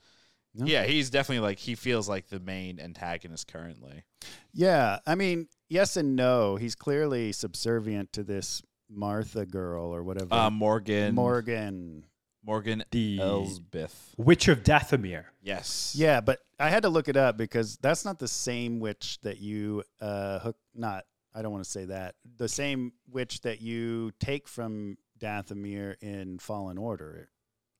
[0.55, 0.65] No.
[0.65, 4.03] yeah, he's definitely like he feels like the main antagonist currently.
[4.53, 6.55] Yeah, I mean, yes and no.
[6.55, 10.33] He's clearly subservient to this Martha girl or whatever.
[10.33, 12.05] Uh, Morgan Morgan.
[12.45, 14.13] Morgan the Elsbeth.
[14.15, 15.25] Witch of Dathomir.
[15.41, 15.93] Yes.
[15.97, 19.39] Yeah, but I had to look it up because that's not the same witch that
[19.39, 20.55] you uh hook.
[20.73, 21.03] Not,
[21.35, 22.15] I don't want to say that.
[22.37, 27.30] The same witch that you take from Dathomir in Fallen Order.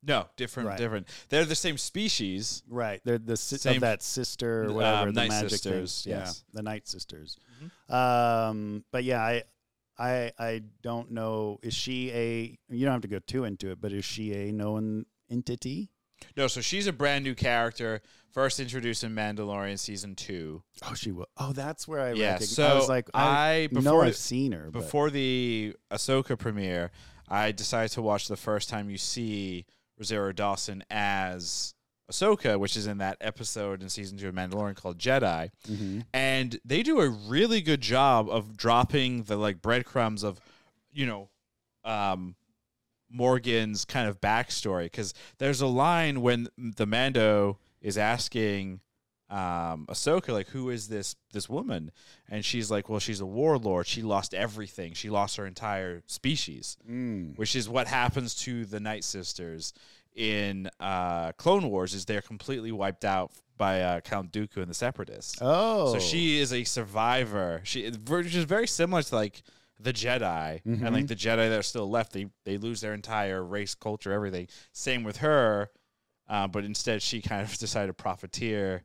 [0.04, 0.78] No, different, Right.
[0.78, 1.08] different.
[1.30, 2.62] They're the same species.
[2.70, 3.02] Right.
[3.04, 5.06] They're the si- Same- of that sister or um, whatever.
[5.12, 6.12] the Night magic Sisters, Thing.
[6.14, 6.44] yes.
[6.48, 7.38] Yeah, the Night Sisters.
[7.90, 7.94] Mhm.
[7.94, 9.44] Um, but yeah, I,
[9.98, 11.60] I, I don't know.
[11.64, 12.58] Is she a?
[12.70, 15.90] You don't have to go too into it, but is she a known entity?
[16.36, 20.64] No, so she's a brand new character, first introduced in Mandalorian season two.
[20.84, 21.28] Oh, she will.
[21.38, 22.12] Oh, that's where I.
[22.14, 24.70] Yeah, recognize- so I was like, I, I know before I've seen her.
[24.72, 26.92] but- before the Ahsoka premiere,
[27.28, 29.66] I decided to watch the first time you see
[29.98, 31.74] Rosario Dawson as
[32.12, 35.50] Ahsoka, which is in that episode in season two of Mandalorian called Jedi.
[35.68, 36.06] Mhm.
[36.14, 40.40] And they do a really good job of dropping the like breadcrumbs of,
[40.92, 41.30] you know,
[41.84, 42.36] um,
[43.10, 48.82] Morgan's kind of backstory because there's a line when the Mando is asking
[49.30, 51.92] um Ahsoka like who is this this woman
[52.30, 56.78] and she's like well she's a warlord she lost everything she lost her entire species
[56.90, 57.38] Mm.
[57.38, 59.74] which is what happens to the Night Sisters
[60.16, 64.74] in uh Clone Wars is they're completely wiped out by uh, Count Dooku and the
[64.74, 67.62] Separatists Oh, so she is a survivor.
[67.64, 69.42] She which is very similar to like
[69.80, 70.92] the Jedi and Mhm.
[70.94, 72.14] like the Jedi that are still left.
[72.14, 74.48] They they lose their entire race, culture, everything.
[74.74, 75.70] Same with her,
[76.30, 78.84] uh, but instead she kind of decided to profiteer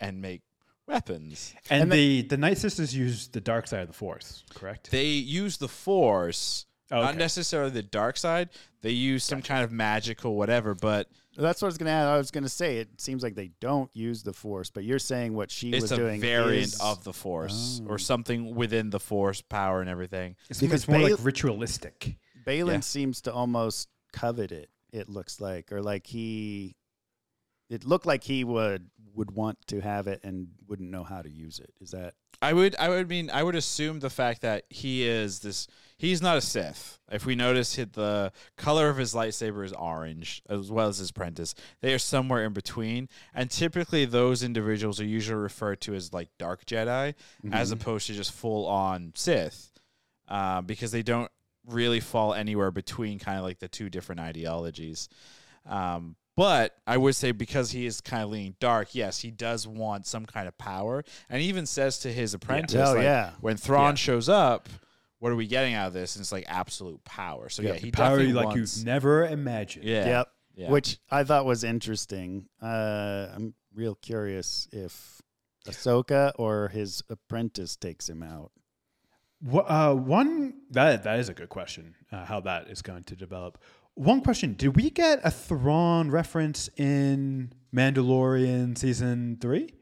[0.00, 0.42] and make
[0.86, 1.54] weapons.
[1.70, 4.90] And, And the the Night Sisters use the dark side of the Force, correct?
[4.90, 7.18] They use the Force, oh, not Okay.
[7.18, 8.50] necessarily the dark side.
[8.82, 12.08] They use some kind of magical whatever, but that's what I was gonna add.
[12.08, 15.34] I was gonna say it seems like they don't use the Force, but you're saying
[15.34, 17.88] what she it's was a variant is- of the Force Oh.
[17.88, 20.36] or something within the Force power and everything.
[20.50, 22.16] It's, because more Bale- like ritualistic.
[22.44, 22.80] Baylan Yeah.
[22.80, 24.68] seems to almost covet it.
[24.92, 26.74] It looks like, or like he
[27.68, 31.30] it looked like he would would want to have it and wouldn't know how to
[31.30, 31.72] use it.
[31.80, 35.40] Is that I would I would mean I would assume the fact that he is
[35.40, 36.98] this he's not a Sith.
[37.10, 41.10] If we notice hit the color of his lightsaber is orange as well as his
[41.10, 41.54] apprentice.
[41.80, 43.08] They are somewhere in between.
[43.34, 47.14] And typically those individuals are usually referred to as like dark Jedi
[47.52, 49.68] as opposed to just full on Sith.
[50.28, 51.30] Uh, because they don't
[51.66, 55.08] really fall anywhere between kind of like the two different ideologies.
[55.66, 59.66] Um, but I would say because he is kind of leaning dark, yes, he does
[59.66, 63.32] want some kind of power, and he even says to his apprentice, Oh, like, yeah.
[63.40, 63.96] when Thrawn Yeah.
[63.96, 64.68] shows up,
[65.18, 66.16] what are we getting out of this?
[66.16, 67.48] And it's like absolute power.
[67.48, 69.84] So yeah, he Power definitely like wants, you've never imagined.
[69.84, 70.28] yeah, Yep.
[70.56, 70.70] yeah.
[70.70, 72.48] Which I thought was interesting.
[72.60, 75.22] Uh, I'm real curious if
[75.68, 78.50] Ahsoka or his apprentice takes him out.
[79.44, 81.94] Wha- Uh, one that that is a good question.
[82.10, 83.58] Uh, how that is going to develop.
[83.94, 89.74] One question: Did we get a Thrawn reference in Mandalorian season three?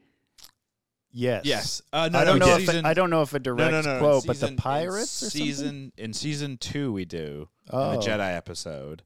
[1.13, 1.41] Yes.
[1.45, 1.81] yes.
[1.91, 3.39] Uh, no, I don't no, know in if season, it, I don't know if a
[3.39, 5.41] direct no, no, no, in quote, but season- the in pirates or something?
[5.45, 7.91] season in season two we do in Oh.
[7.91, 9.03] the Jedi episode.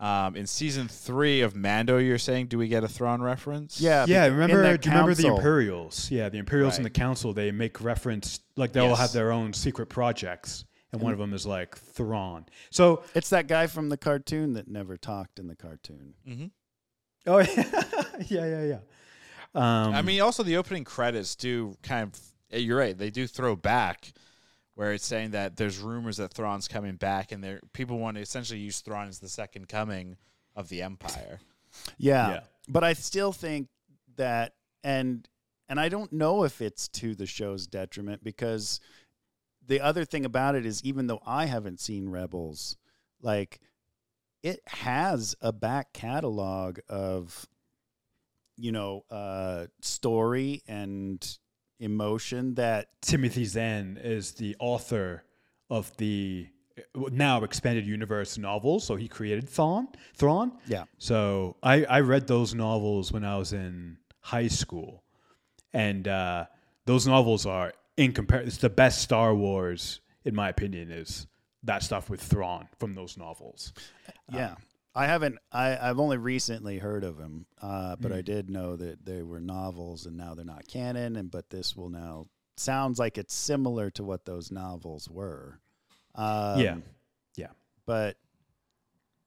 [0.00, 3.80] Um, in season three of Mando, you're saying, do we get a Thrawn reference?
[3.80, 4.04] Yeah.
[4.06, 4.62] yeah, remember?
[4.62, 5.26] that Do you remember the.
[5.26, 6.08] Imperials?
[6.10, 7.32] Yeah, the Imperials and the Council.
[7.32, 11.34] They make reference like they all have their own secret projects, and one of them
[11.34, 12.46] is like Thrawn.
[12.70, 16.14] So, It's that guy from the cartoon that never talked in the cartoon.
[16.26, 16.46] hmm
[17.26, 17.64] oh yeah,
[18.28, 18.78] yeah, yeah, yeah.
[19.54, 22.20] Um, I mean, also the opening credits do kind of.
[22.52, 24.12] eh, You're right; they do throw back,
[24.74, 28.20] where it's saying that there's rumors that Thrawn's coming back, and there people want to
[28.22, 30.16] essentially use Thrawn as the second coming
[30.54, 31.40] of the Empire.
[31.96, 32.30] Yeah.
[32.30, 32.40] Yeah.
[32.68, 33.68] But I still think
[34.16, 35.26] that and
[35.68, 38.80] and I don't know if it's to the show's detriment because
[39.68, 42.76] the other thing about it is even though I haven't seen Rebels,
[43.22, 43.60] like
[44.42, 47.46] it has a back catalog of
[48.56, 51.38] you know, uh story and
[51.78, 55.22] emotion that Timothy Zahn is the author
[55.70, 56.48] of the
[56.94, 58.84] now expanded universe novels.
[58.84, 59.88] So he created Thrawn.
[60.14, 60.52] Thrawn.
[60.66, 60.84] yeah.
[60.98, 65.02] So I, I read those novels when I was in high school,
[65.72, 66.46] and uh,
[66.86, 71.26] those novels are in compar It's the best Star Wars, in my opinion, is
[71.64, 73.74] that stuff with Thrawn from those novels.
[74.32, 74.54] Yeah.
[74.94, 75.38] I haven't.
[75.52, 78.16] I, I've only recently heard of them, uh, but Mm.
[78.16, 81.16] I did know that they were novels, and now they're not canon.
[81.16, 85.60] And but this will now sounds like it's similar to what those novels were.
[86.14, 86.76] Um, Yeah.
[87.36, 87.50] Yeah.
[87.86, 88.16] But,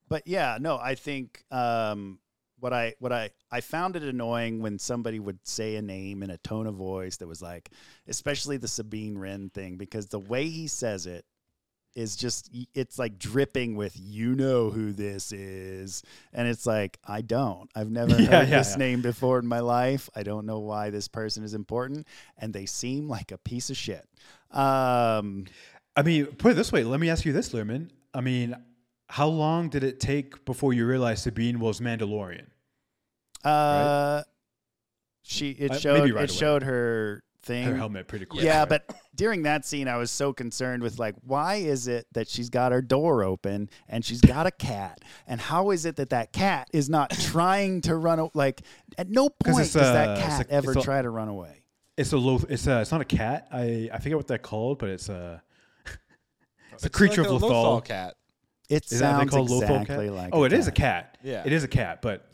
[0.10, 0.77] but yeah, no.
[0.77, 2.19] I think um,
[2.62, 6.30] what I what I I found it annoying when somebody would say a name in
[6.30, 7.69] a tone of voice that was like,
[8.08, 11.26] especially the Sabine Wren thing, because the way he says it
[11.93, 17.19] is just it's like dripping with you know who this is and it's like i
[17.19, 18.78] don't i've never Yeah, heard yeah, this yeah.
[18.78, 22.65] name before in my life i don't know why this person is important and they
[22.65, 24.08] seem like a piece of shit
[24.52, 25.45] um
[25.97, 26.86] I mean, put it this way.
[26.86, 27.89] Let me ask you this, Lerman.
[28.13, 28.56] I mean,
[29.10, 32.45] how long did it take before you realized Sabine was Mandalorian?
[33.43, 34.23] Uh
[35.23, 36.38] she it Uh, showed maybe right it away.
[36.39, 38.43] showed her thing Her helmet pretty quick.
[38.43, 38.69] yeah right?
[38.69, 42.49] but during that scene i was so concerned with like why is it that she's
[42.51, 46.32] got her door open and she's got a cat and how is it that that
[46.34, 48.62] cat is not trying to run o- like
[48.97, 51.01] at no 'Cause point it's, does that uh, it's cat a- ever it's a- try
[51.01, 51.58] to run away
[51.97, 52.39] it's a low.
[52.49, 52.82] It's a.
[52.82, 53.47] It's not a cat.
[53.51, 55.43] I I forget what they're called, but it's a.
[56.73, 57.51] It's a creature like of a Lothal.
[57.82, 58.15] Lothal cat.
[58.69, 60.15] It Is that what sounds they call Lothal exactly cat?
[60.15, 60.30] like.
[60.34, 61.17] oh, a it is a cat.
[61.21, 61.43] Yeah.
[61.45, 62.01] it is a cat.
[62.01, 62.25] But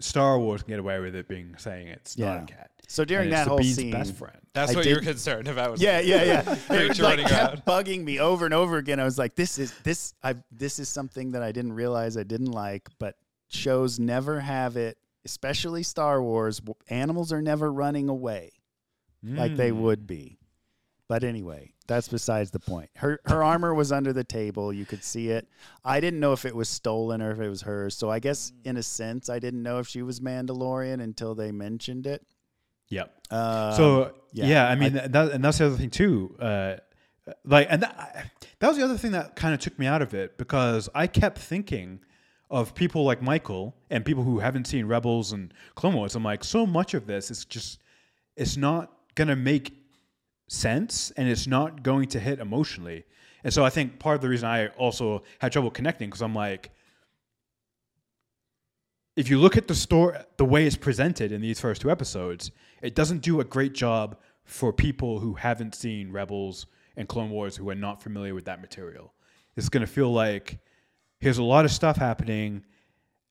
[0.00, 2.42] Star Wars can get away with it being saying it's not Yeah.
[2.42, 2.70] a cat.
[2.88, 4.36] So during And it's that whole Sabine's scene, best friend.
[4.52, 5.70] That's I what did- you're concerned about.
[5.72, 6.56] was- yeah, yeah, yeah.
[6.70, 8.98] it like, kept bugging me over and over again.
[8.98, 10.12] I was like, "This is this.
[10.24, 13.16] I this is something that I didn't realize I didn't like." But
[13.48, 16.60] shows never have it, especially Star Wars.
[16.88, 18.50] Animals are never running away
[19.22, 19.82] like they Mm.
[19.82, 20.38] would be.
[21.08, 22.88] But anyway, that's besides the point.
[22.94, 24.72] Her her armor was under the table.
[24.72, 25.48] You could see it.
[25.84, 27.96] I didn't know if it was stolen or if it was hers.
[27.96, 31.50] So I guess in a sense, I didn't know if she was Mandalorian until they
[31.50, 32.24] mentioned it.
[32.90, 33.12] Yep.
[33.32, 36.36] Um, so yeah, yeah, I mean that, and that's the other thing too.
[36.38, 36.76] Uh,
[37.44, 40.14] like, and that, that was the other thing that kind of took me out of
[40.14, 42.00] it because I kept thinking
[42.50, 46.14] of people like Michael and people who haven't seen Rebels and Clone Wars.
[46.14, 47.80] I'm like, so much of this is just,
[48.36, 49.79] it's not gonna make
[50.50, 53.04] sense and it's not going to hit emotionally.
[53.44, 56.34] And so I think part of the reason I also had trouble connecting because I'm
[56.34, 56.70] like,
[59.16, 62.50] if you look at the story, the way it's presented in these first two episodes,
[62.82, 67.56] it doesn't do a great job for people who haven't seen Rebels and Clone Wars
[67.56, 69.14] who are not familiar with that material.
[69.56, 70.58] It's going to feel like
[71.20, 72.64] here's a lot of stuff happening,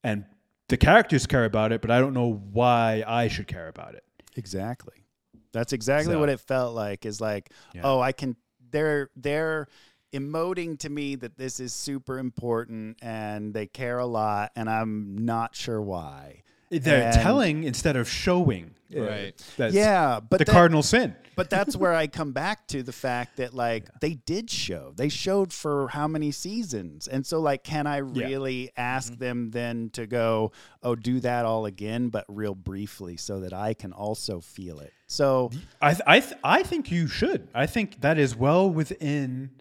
[0.04, 0.26] and
[0.70, 4.04] the characters care about it, but I don't know why I should care about it.
[4.36, 5.06] Exactly.
[5.52, 7.06] That's exactly So- what it felt like.
[7.06, 7.82] Is like, Yeah.
[7.84, 8.36] oh, I can.
[8.72, 9.68] They're they're
[10.14, 15.18] emoting to me that this is super important and they care a lot, and I'm
[15.26, 16.44] not sure why.
[16.70, 18.76] They're And- telling instead of showing.
[18.96, 19.46] Uh, Right.
[19.58, 21.16] That's yeah, but the that- cardinal sin.
[21.36, 24.94] but that's where I come back to the fact that like they did show.
[24.96, 27.08] They showed for how many seasons.
[27.08, 30.52] And so like can I really ask them then to go,
[30.82, 34.92] "Oh, do that all again but real briefly so that I can also feel it."
[35.06, 35.52] So
[35.82, 37.48] I th- I th- I think you should.
[37.54, 39.52] I think that is well within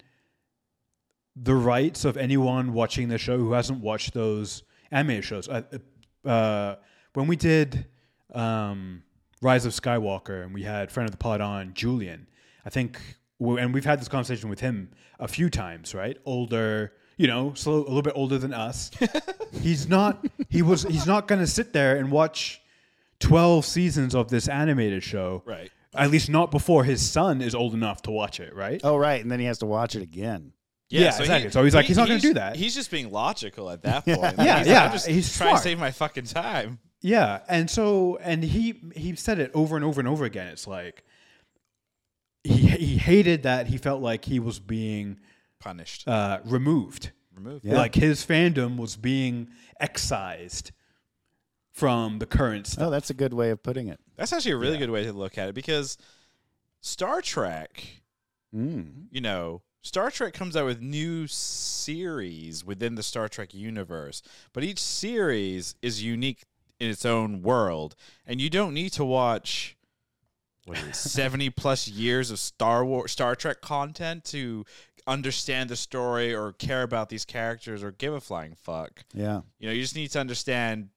[1.35, 5.47] the rights of anyone watching the show who hasn't watched those anime shows.
[5.47, 5.61] Uh,
[6.25, 6.75] uh,
[7.13, 7.85] when we did
[8.33, 9.03] um,
[9.41, 12.27] Rise of Skywalker and we had friend of the pod on Julian,
[12.65, 12.99] I think,
[13.39, 16.17] and we've had this conversation with him a few times, right?
[16.25, 18.91] Older, you know, slow, a little bit older than us.
[19.61, 20.25] he's not.
[20.49, 20.83] He was.
[20.83, 22.61] He's not going to sit there and watch
[23.19, 25.43] twelve seasons of this animated show.
[25.45, 25.71] Right.
[25.95, 28.79] At least not before his son is old enough to watch it, right?
[28.83, 30.53] oh right, and then he has to watch it again.
[30.89, 31.51] Yeah, exactly.
[31.51, 32.55] So he's like, he's not gonna do that.
[32.55, 34.19] He's just being logical at that point.
[34.21, 35.57] Like, Yeah, he's yeah, Like, I'm just he's trying smart.
[35.61, 36.79] to save my fucking time.
[37.01, 40.47] Yeah, and so and he he said it over and over and over again.
[40.47, 41.03] It's like
[42.43, 45.19] he he hated that he felt like he was being
[45.59, 46.07] Punished.
[46.07, 47.65] uh, removed, Removed.
[47.65, 47.77] Yeah.
[47.77, 49.49] like his fandom was being
[49.79, 50.71] excised
[51.71, 52.87] from the current stuff.
[52.87, 53.99] Oh, that's a good way of putting it.
[54.17, 55.97] That's actually a really good way to look at it because
[56.81, 57.83] Star Trek,
[58.55, 59.05] Mm.
[59.11, 64.21] you know, Star Trek comes out with new series within the Star Trek universe,
[64.53, 66.43] but each series is unique
[66.79, 69.75] in its own world, and you don't need to watch
[70.65, 74.63] what is it, 70 plus years of Star War Star Trek content to
[75.07, 79.05] understand the story or care about these characters or give a flying fuck.
[79.15, 79.41] Yeah.
[79.57, 80.89] You know, you just need to understand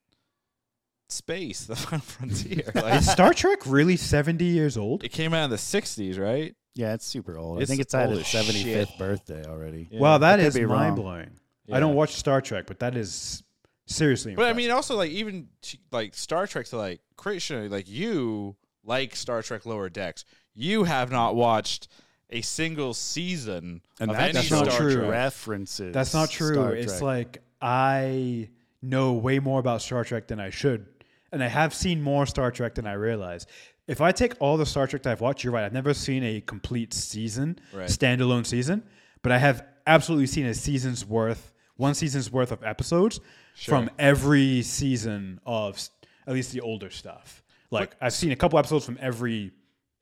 [1.09, 2.71] space, the final frontier.
[2.75, 5.03] Like, Is Star Trek really seventy years old?
[5.03, 6.55] it came out in the 60s, right?
[6.75, 7.61] Yeah, it's super old.
[7.61, 8.99] It's I think it's at old its as 75th shit.
[8.99, 9.89] birthday already.
[9.93, 10.79] Wow, that I could is be wrong.
[10.81, 11.31] mind blowing.
[11.67, 11.77] Yeah.
[11.77, 13.43] I don't watch Star Trek, but that is
[13.87, 14.35] seriously.
[14.35, 14.57] But I impressive.
[14.69, 19.43] mean, also like even t- like Star Trek to like Christian, like you like Star
[19.43, 20.25] Trek Lower Decks.
[20.55, 21.89] You have not watched
[22.31, 24.95] a single season And of that any that's not Star true.
[24.97, 25.11] Trek.
[25.11, 25.93] references.
[25.95, 26.55] That's not true.
[26.55, 27.03] Star It's Trek.
[27.03, 28.49] like I
[28.81, 30.87] know way more about Star Trek than I should,
[31.31, 33.47] and I have seen more Star Trek than I realize.
[33.93, 35.65] If I take all the Star Trek that I've watched, you're right.
[35.65, 37.89] I've never seen a complete season, Right.
[37.91, 38.83] standalone season,
[39.23, 43.21] but I have absolutely seen a season's worth, one season's worth of episodes
[43.55, 45.79] from every season of
[46.27, 47.43] at least the older stuff.
[47.71, 49.53] Like I've seen a couple episodes from every.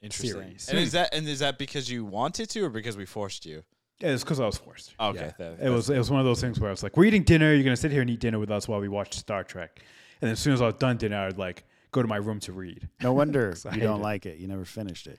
[0.03, 0.31] Interesting.
[0.41, 0.69] series.
[0.71, 3.63] And is that and is that because you wanted to or because we forced you?
[3.99, 4.95] Yeah, it's because I was forced.
[4.99, 5.33] Okay, Yeah.
[5.37, 7.23] that- it was it was one of those things where I was like, "We're eating
[7.23, 7.53] dinner.
[7.53, 9.83] You're gonna sit here and eat dinner with us while we watch Star Trek."
[10.23, 12.53] And as soon as I was done dinner, I'd like go to my room to
[12.53, 12.89] read.
[13.03, 14.03] No wonder you don't it.
[14.03, 14.39] like it.
[14.39, 15.19] You never finished it.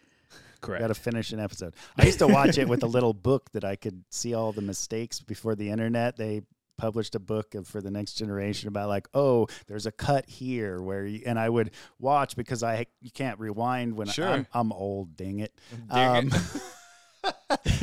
[0.61, 0.81] Correct.
[0.81, 1.75] You Got to finish an episode.
[1.97, 4.61] I used to watch it with a little book that I could see all the
[4.61, 6.17] mistakes before the internet.
[6.17, 6.43] They
[6.77, 10.81] published a book of, for the next generation about like, oh, there's a cut here
[10.81, 14.27] where, you, and I would watch because I you can't rewind when Sure.
[14.27, 15.15] I'm, I'm old.
[15.15, 15.53] Dang it.
[15.91, 16.33] Dang it.
[16.33, 17.31] Um,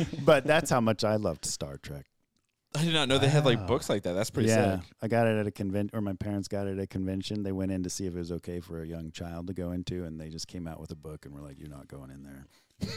[0.23, 2.05] but that's how much I loved Star Trek.
[2.75, 3.65] I did not know they had like Wow.
[3.65, 4.13] books like that.
[4.13, 4.85] That's pretty yeah, sick.
[5.01, 7.41] I got it at a convention, or my parents got it at a convention.
[7.43, 9.71] They went in to see if it was okay for a young child to go
[9.71, 12.11] into, and they just came out with a book and were like, "You're not going
[12.11, 12.45] in there."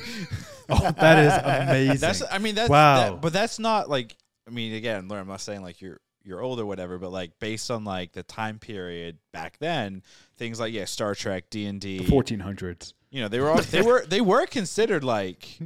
[0.68, 1.98] oh, that is amazing.
[1.98, 2.96] That's I mean that's Wow.
[3.14, 4.14] that- but that's not like
[4.46, 7.38] I mean again, Lauren, I'm not saying like you're you're old or whatever, but like
[7.40, 10.02] based on like the time period back then,
[10.36, 12.92] things like yeah, Star Trek, D and D, 1400s.
[13.10, 15.58] you know, they were all, they were they were considered like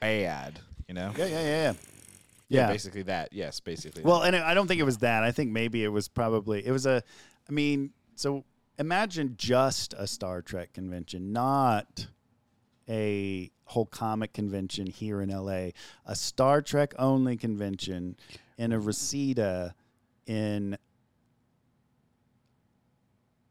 [0.00, 1.12] bad, you know.
[1.18, 1.72] Yeah, yeah, yeah, yeah.
[2.50, 2.72] Yeah, Yeah.
[2.72, 3.32] basically that.
[3.32, 4.02] Yes, basically.
[4.02, 5.22] Well, and I don't think it was that.
[5.22, 7.02] I think maybe it was probably it was a.
[7.48, 8.44] I mean, so
[8.78, 12.08] imagine just a Star Trek convention, not
[12.88, 15.70] a whole comic convention here in LA.
[16.06, 18.16] A Star Trek only convention
[18.58, 19.74] in a Reseda
[20.26, 20.76] in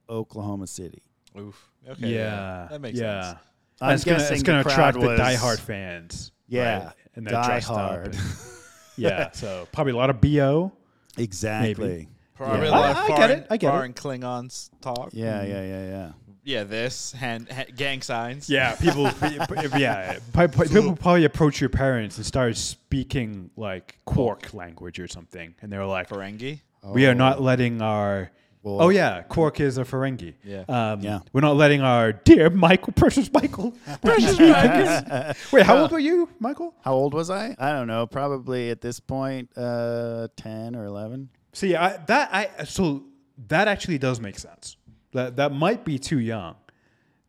[0.10, 1.04] Oklahoma City.
[1.38, 1.70] Oof.
[1.88, 2.10] Okay.
[2.16, 3.24] yeah, that makes yeah.
[3.24, 3.40] sense.
[3.82, 6.34] I'm it's gonna, guessing it's gonna crowd attract the was- diehard fans.
[6.48, 6.94] Yeah, right?
[7.16, 7.62] and they're Die
[9.00, 9.52] dressed up Hard.
[9.52, 10.72] and- yeah, so probably a lot of bo.
[11.18, 12.08] Exactly.
[12.36, 12.70] Probably Yeah.
[12.70, 13.72] a lot I- of I get foreign, it, I get it.
[13.72, 15.10] foreign Klingons talk.
[15.14, 16.12] Yeah, yeah, yeah, yeah.
[16.44, 18.50] Yeah, this hand, ha- gang signs.
[18.50, 19.04] Yeah, people.
[19.78, 25.08] yeah, pi- pi- people probably approach your parents and start speaking like Quark language or
[25.08, 26.62] something, and they're like, Ferengi.
[26.84, 27.44] "We are not oh.
[27.44, 28.32] letting our."
[28.62, 30.34] Well- oh yeah, Quark is a Ferengi.
[30.44, 30.64] Yeah.
[30.68, 31.20] Um, Yeah.
[31.32, 33.72] We're not letting our dear Michael, precious Michael,
[34.04, 35.34] precious Michael.
[35.52, 36.74] Wait, how old were you, Michael?
[36.82, 37.56] How old was I?
[37.58, 38.06] I don't know.
[38.06, 41.30] Probably at this point, uh, ten or eleven.
[41.54, 43.04] See, I, that I so
[43.48, 44.76] that actually does make sense.
[45.14, 46.56] That that might be too young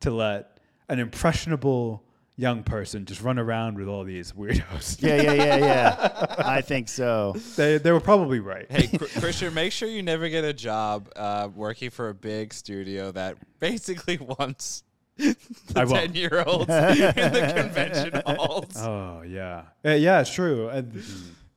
[0.01, 0.59] to let
[0.89, 2.03] an impressionable
[2.41, 5.03] young person just run around with all these weirdos.
[5.03, 6.35] Yeah, yeah, yeah, yeah.
[6.39, 7.35] I think so.
[7.57, 8.67] They they were probably right.
[8.71, 12.55] Hey, Cr- Christian, make sure you never get a job uh, working for a big
[12.55, 14.83] studio that basically wants
[15.17, 15.37] the
[15.77, 15.97] I won't.
[16.01, 18.75] ten year olds in the convention halls.
[18.77, 20.69] Oh yeah, Uh, yeah, it's true.
[20.69, 21.03] And-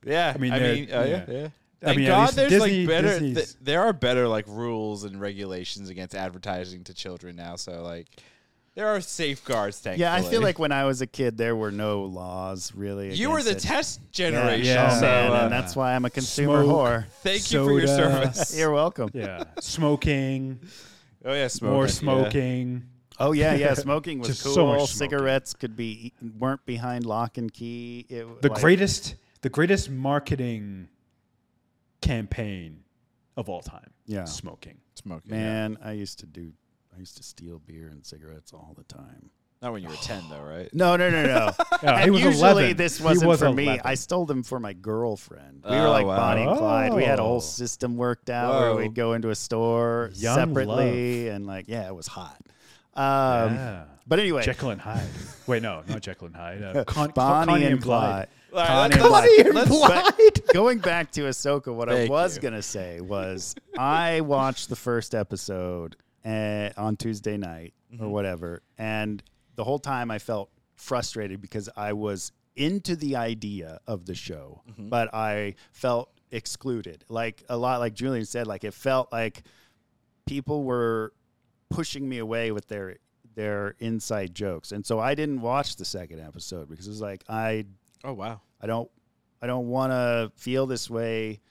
[0.06, 1.24] Yeah, I mean, I mean, uh, yeah, yeah.
[1.28, 1.48] yeah.
[1.86, 3.20] I mean, at God, least there's Disney- like better.
[3.20, 7.56] Th- there are better like rules and regulations against advertising to children now.
[7.56, 8.08] So like,
[8.76, 9.80] there are safeguards.
[9.80, 10.02] Thankfully.
[10.02, 13.14] Yeah, I feel like when I was a kid, there were no laws really.
[13.14, 13.68] you were the against it.
[13.70, 14.66] test generation.
[14.66, 14.90] Yeah.
[14.92, 16.76] Oh, so, man, uh, and that's why I'm a consumer Smoke.
[16.88, 17.06] whore.
[17.22, 18.34] thank you for your Soda.
[18.34, 18.58] service.
[18.58, 19.10] You're welcome.
[19.14, 20.60] yeah, smoking,
[21.26, 21.74] Oh yeah, smoking.
[21.76, 21.92] more yeah.
[21.92, 22.84] smoking.
[23.20, 23.74] Oh yeah, yeah.
[23.76, 24.54] Smoking was Just cool.
[24.56, 24.96] so much smoking.
[25.18, 28.08] Cigarettes could be weren't behind lock and key.
[28.10, 30.90] It, The like- greatest, the greatest marketing
[32.02, 32.80] campaign
[33.38, 33.92] of all time.
[34.08, 34.26] Yeah.
[34.26, 34.78] smoking.
[34.96, 35.32] Smoking.
[35.32, 35.38] yeah.
[35.38, 36.52] Man, I used to do.
[36.96, 39.30] I used to steal beer and cigarettes all the time.
[39.62, 40.70] Not when you were ten though, right?
[40.74, 41.52] No, no, no, no.
[41.84, 42.78] Yeah, and was usually 11.
[42.78, 43.80] this wasn't was for me.
[43.84, 45.64] I stole them for my girlfriend.
[45.64, 46.18] We Oh, were like wow.
[46.18, 46.94] Bonnie and Clyde.
[46.94, 47.26] We had a Oh.
[47.28, 51.88] whole system worked out where we'd go into a store Young separately and like, yeah,
[51.88, 52.38] it was hot.
[52.96, 53.84] Um, yeah.
[54.06, 55.08] But anyway, Jekyll and Hyde.
[55.48, 56.62] Wait, no, not Jekyll and Hyde.
[56.62, 58.28] Uh, Con- Bonnie, Connie and Clyde.
[58.52, 59.30] All right, Connie and Clyde.
[59.30, 62.42] Connie and Let's- going back to Ahsoka, what I was you.
[62.42, 68.06] gonna say was I watched the first episode uh, on Tuesday night Mm-hmm.
[68.06, 69.22] or whatever, and
[69.56, 74.64] the whole time I felt frustrated because I was into the idea of the show,
[74.68, 74.90] Mm-hmm.
[74.90, 77.06] but I felt excluded.
[77.08, 79.44] Like a lot, like Julian said, like it felt like
[80.26, 81.14] people were
[81.70, 82.98] pushing me away with their
[83.36, 87.24] their inside jokes, and so I didn't watch the second episode because it was like
[87.30, 87.66] I
[88.04, 88.42] Oh wow.
[88.62, 88.90] I don't
[89.42, 91.42] I don't want to feel this way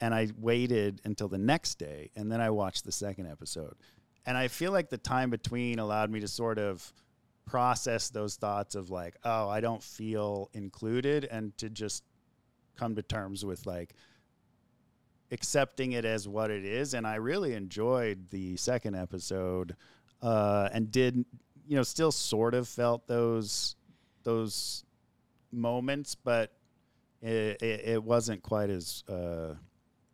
[0.00, 3.76] and I waited until the next day and then I watched the second episode.
[4.26, 6.92] And I feel like the time between allowed me to sort of
[7.46, 12.02] process those thoughts of like, oh, I don't feel included and to just
[12.76, 13.94] come to terms with like
[15.30, 19.74] accepting it as what it is and I really enjoyed the second episode
[20.22, 21.16] uh and did
[21.66, 23.74] you know still sort of felt those
[24.26, 24.84] those
[25.52, 26.52] moments, but
[27.22, 29.54] it, it, it wasn't quite as uh,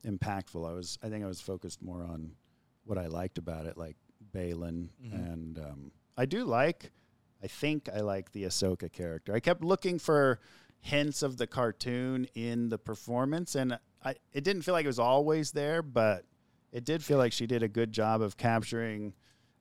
[0.05, 0.69] impactful.
[0.69, 2.33] I was, I think, I was focused more on
[2.85, 3.97] what I liked about it, like
[4.35, 5.13] Baylan, Mhm.
[5.33, 6.91] and um, I do like.
[7.43, 9.35] I think I like the Ahsoka character.
[9.35, 10.41] I kept looking for
[10.81, 14.99] hints of the cartoon in the performance, and I it didn't feel like it was
[14.99, 16.25] always there, but
[16.73, 19.15] it did feel like she did a good job of capturing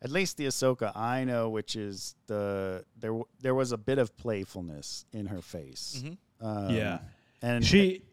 [0.04, 4.16] at least the Ahsoka I know, which is the there there was a bit of
[4.18, 6.02] playfulness in her face.
[6.04, 6.18] Mhm.
[6.40, 7.00] Um, Yeah.
[7.42, 8.04] and she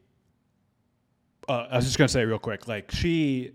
[1.49, 3.53] uh, i was just gonna say real quick like she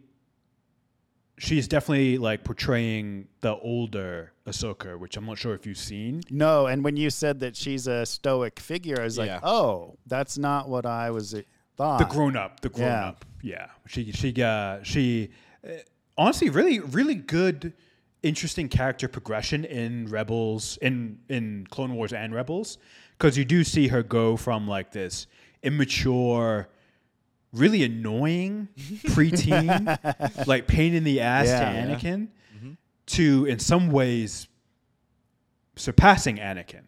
[1.37, 6.67] she's definitely like portraying the older ahsoka which i'm not sure if you've seen no,
[6.67, 9.35] and when you said that she's a stoic figure, I was Yeah.
[9.35, 11.41] like, oh, that's not what I was uh,
[11.77, 11.99] thought.
[11.99, 13.07] the grown up the grown Yeah.
[13.07, 15.29] up yeah she she uh, she
[15.67, 15.71] uh,
[16.17, 17.73] honestly really really good
[18.21, 22.77] interesting character progression in rebels in in clone wars and rebels
[23.17, 25.27] because you do see her go from like this
[25.63, 26.69] immature
[27.53, 31.59] really annoying preteen like pain in the ass Yeah.
[31.59, 31.95] to Yeah.
[31.95, 32.27] anakin
[33.05, 34.47] to in some ways
[35.75, 36.83] surpassing anakin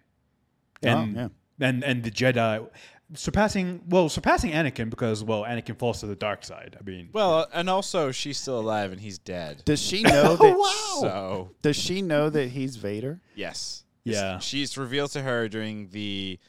[0.83, 1.27] and yeah.
[1.59, 2.67] and and the Jedi
[3.13, 6.75] surpassing well surpassing Anakin because well Anakin falls to the dark side.
[6.79, 9.61] I mean, Well, and also she's still alive and he's dead.
[9.63, 10.55] Does she know that?
[10.57, 13.21] Oh, So Does she know that he's Vader?
[13.35, 14.39] yes, Yeah.
[14.39, 16.39] she's revealed to her during the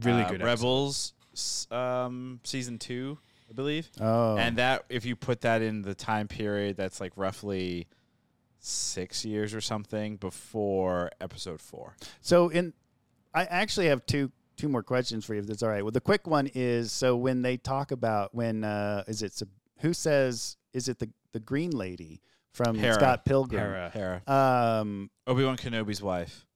[0.00, 1.12] really uh, good Rebels
[1.72, 3.18] um, season two,
[3.48, 3.88] I believe.
[4.00, 7.86] Oh, And that, if you put that in the time period, that's like roughly
[8.58, 11.96] six years or something before episode four.
[12.20, 12.72] So in,
[13.34, 15.40] I actually have two two more questions for you.
[15.40, 15.82] If that's all right.
[15.82, 19.50] Well, the quick one is so when they talk about when uh, is it Sab-
[19.80, 22.22] who says is it the the green lady
[22.52, 22.94] from Hera.
[22.94, 23.60] Scott Pilgrim?
[23.60, 23.90] Hera.
[23.92, 24.22] Hera,
[24.80, 26.46] Um, Obi Wan Kenobi's wife.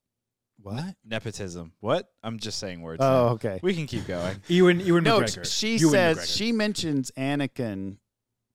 [0.63, 0.95] What?
[1.05, 1.73] Nepotism.
[1.81, 2.09] What?
[2.23, 3.03] I'm just saying words.
[3.03, 3.33] Oh, now.
[3.35, 3.61] okay.
[3.63, 4.37] We can keep going.
[4.49, 5.51] Ewan Ewan No, McGregor.
[5.59, 6.37] she Ewan says McGregor.
[6.37, 7.99] she mentions Anakin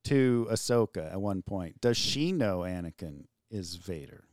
[0.04, 1.80] to Ahsoka at one point.
[1.80, 4.24] Does she know Anakin is Vader?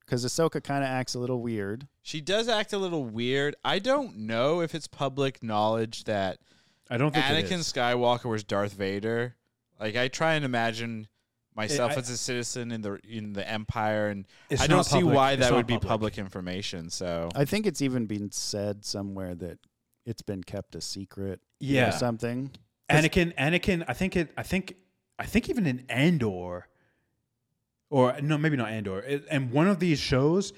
[0.00, 1.88] Because Ahsoka kind of acts a little weird.
[2.02, 3.56] She does act a little weird.
[3.64, 6.38] I don't know if it's public knowledge that
[6.88, 7.58] I don't think Anakin.
[7.58, 9.34] Skywalker was Darth Vader.
[9.80, 11.08] Like I try and imagine
[11.56, 14.26] myself I- as a citizen in the in the Empire, and
[14.58, 15.88] I don't see public- why it's that not would be public.
[15.88, 16.90] public information.
[16.90, 19.58] So I think it's even been said somewhere that
[20.04, 22.50] it's been kept a secret or Yeah, something.
[22.90, 23.34] Anakin.
[23.36, 23.84] Anakin.
[23.88, 24.32] I think it.
[24.36, 24.76] I think
[25.18, 26.68] I think even in Andor,
[27.90, 29.00] or no, maybe not Andor.
[29.00, 30.52] It- And one of these shows,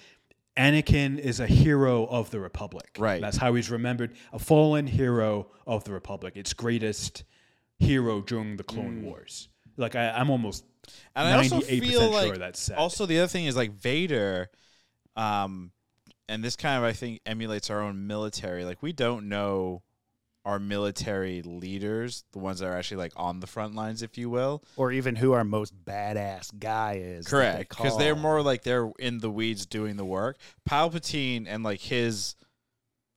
[0.56, 2.90] Anakin is a hero of the Republic.
[2.98, 3.20] Right.
[3.20, 6.36] That's how he's remembered, a fallen hero of the Republic.
[6.36, 7.22] Its greatest
[7.78, 9.04] hero during the Clone mm.
[9.04, 9.48] Wars.
[9.76, 10.64] Like I, I'm almost
[11.14, 12.78] And I also 98% feel sure like that's set.
[12.78, 14.50] also the other thing is like Vader,
[15.16, 15.72] um,
[16.28, 18.64] and this kind of I think emulates our own military.
[18.64, 19.82] Like we don't know
[20.44, 24.30] our military leaders, the ones that are actually like on the front lines, if you
[24.30, 24.64] will.
[24.76, 27.26] or even who our most badass guy is.
[27.26, 30.38] Correct, because they're more like they're in the weeds doing the work.
[30.68, 32.34] Palpatine and like his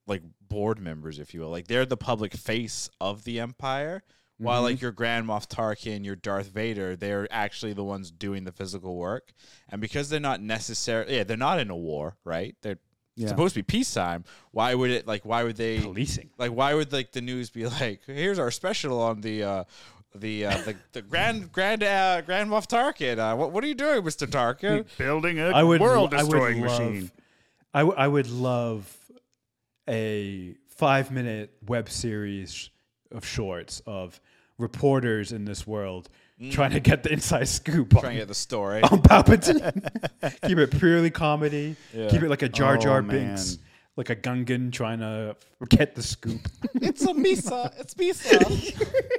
[0.07, 4.03] like board members, if you will, like they're the public face of the Empire.
[4.41, 8.51] While like your Grand Moff Tarkin, your Darth Vader, they're actually the ones doing the
[8.51, 9.33] physical work,
[9.69, 12.55] and because they're not necessarily, yeah, they're not in a war, right?
[12.61, 12.79] They're
[13.15, 13.27] Yeah.
[13.27, 14.23] supposed to be peacetime.
[14.51, 15.23] Why would it like?
[15.25, 15.79] Why would they?
[15.79, 16.29] policing.
[16.37, 19.63] Like, why would like the news be like, "Here's our special on the uh,
[20.15, 23.19] the uh, the, the Grand Grand uh, Grand Moff Tarkin.
[23.19, 26.31] Uh, what what are you doing, Mister Tarkin?" building a I would world I would
[26.31, 27.11] destroying love- machine.
[27.73, 28.97] I, w- I would love
[29.87, 32.69] a five minute web series
[33.11, 34.19] of shorts of
[34.61, 36.09] reporters in this world
[36.49, 37.99] trying to get the inside scoop Mm.
[37.99, 38.81] Trying to get the story.
[38.91, 40.41] on Palpatine.
[40.47, 41.75] Keep it purely comedy.
[41.93, 42.09] Yeah.
[42.09, 43.27] Keep it like a Jar Oh, Jar man.
[43.27, 43.59] Binks,
[43.95, 45.35] like a Gungan trying to
[45.69, 46.47] get the scoop.
[46.75, 47.71] it's a Misa.
[47.79, 48.39] It's Misa.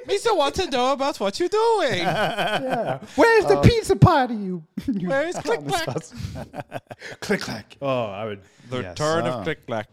[0.09, 1.99] Misa wants to know about what you're doing.
[1.99, 2.99] yeah.
[3.15, 4.35] Where's the pizza party?
[4.35, 7.21] You, you Where's Click promised Clack?
[7.21, 7.77] click clack.
[7.81, 8.41] Oh, I would.
[8.71, 8.91] The yes.
[8.91, 9.39] return Ah.
[9.39, 9.91] of Click Clack.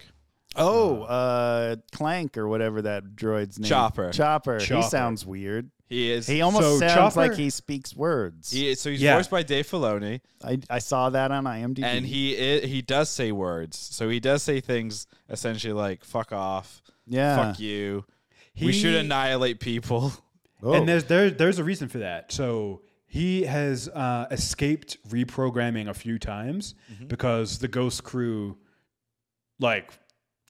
[0.56, 3.70] Oh, uh, Clank or whatever that droid's name.
[3.70, 4.12] Chopper.
[4.12, 4.60] Chopper.
[4.60, 5.70] He sounds weird.
[5.88, 6.28] He is.
[6.28, 8.52] He almost So sounds Chopper- like he speaks words.
[8.52, 9.16] he is, so he's Yeah.
[9.16, 11.84] voiced by Dave Filoni, I, I saw that on IMDb.
[11.84, 13.78] and he i he does say words.
[13.78, 17.36] So he does say things essentially like "fuck off," yeah.
[17.52, 18.06] "fuck you."
[18.62, 20.14] we should He- annihilate people.
[20.62, 20.74] Oh.
[20.74, 22.32] And there's there there's a reason for that.
[22.34, 27.08] So he has uh, escaped reprogramming a few times Mm-hmm.
[27.08, 28.58] because the Ghost Crew,
[29.60, 29.92] like,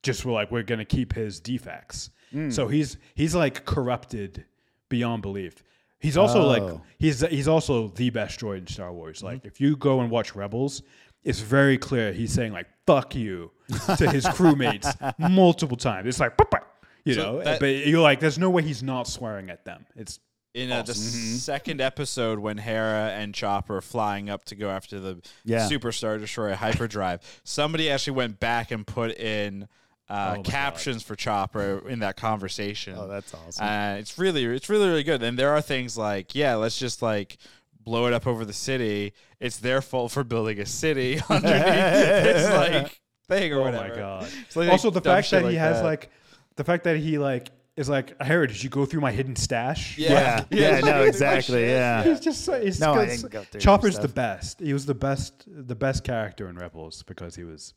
[0.04, 2.10] just were like, we're gonna keep his defects.
[2.34, 2.52] Mm.
[2.54, 4.45] So he's he's like corrupted
[4.89, 5.64] beyond belief.
[6.00, 6.82] He's also like Oh.
[6.97, 9.18] he's he's also the best droid in Star Wars.
[9.18, 9.26] Mm-hmm.
[9.28, 10.82] Like if you go and watch Rebels,
[11.24, 13.52] it's very clear he's saying like "fuck you"
[13.97, 14.95] to his crewmates
[15.30, 16.08] multiple times.
[16.08, 16.62] It's like, "Papa,"
[17.04, 19.86] you So know, that- but you're like, there's no way he's not swearing at them.
[19.95, 20.20] It's
[20.54, 21.36] in uh, the Mm-hmm.
[21.36, 25.68] second episode when Hera and Chopper are flying up to go after the Yeah.
[25.70, 29.68] Superstar Destroyer hyperdrive, somebody actually went back and put in
[30.10, 32.95] uh, Oh my captions for Chopper in that conversation.
[32.97, 33.66] oh, that's awesome.
[33.66, 35.22] Uh, it's really, it's really, really good.
[35.24, 37.38] And there are things like, yeah, let's just like
[37.84, 39.14] blow it up over the city.
[39.39, 42.49] It's their fault for building a city underneath this
[42.84, 43.89] like thing or oh whatever.
[43.89, 44.30] my god.
[44.45, 45.84] It's like also, the fact shit that he has that.
[45.86, 46.10] like
[46.55, 49.97] the fact that he like is like, Hera, did you go through my hidden stash?
[49.97, 50.43] yeah.
[50.49, 51.66] Yeah, no, exactly.
[51.68, 52.03] Yeah.
[52.03, 54.60] He's just so he's No, I didn't go through Chopper's the best.
[54.60, 57.74] He was the best, the best character in Rebels because he was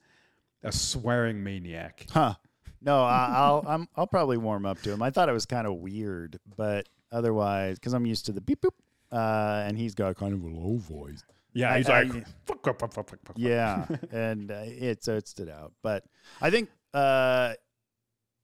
[0.63, 2.07] a swearing maniac.
[2.11, 2.35] Huh.
[2.81, 5.03] No, I, I'll I'm, I'll probably warm up to him.
[5.03, 8.61] I thought it was kind of weird, but otherwise, because I'm used to the beep
[8.63, 8.71] boop,
[9.13, 11.25] uh, and he's got kind of a low voice.
[11.55, 13.37] Yeah, he's I- like, fuck, fuck, fuck, fuck, fuck, fuck.
[13.39, 15.73] Yeah, and uh, it so it stood out.
[15.83, 16.05] But
[16.41, 17.53] I think uh,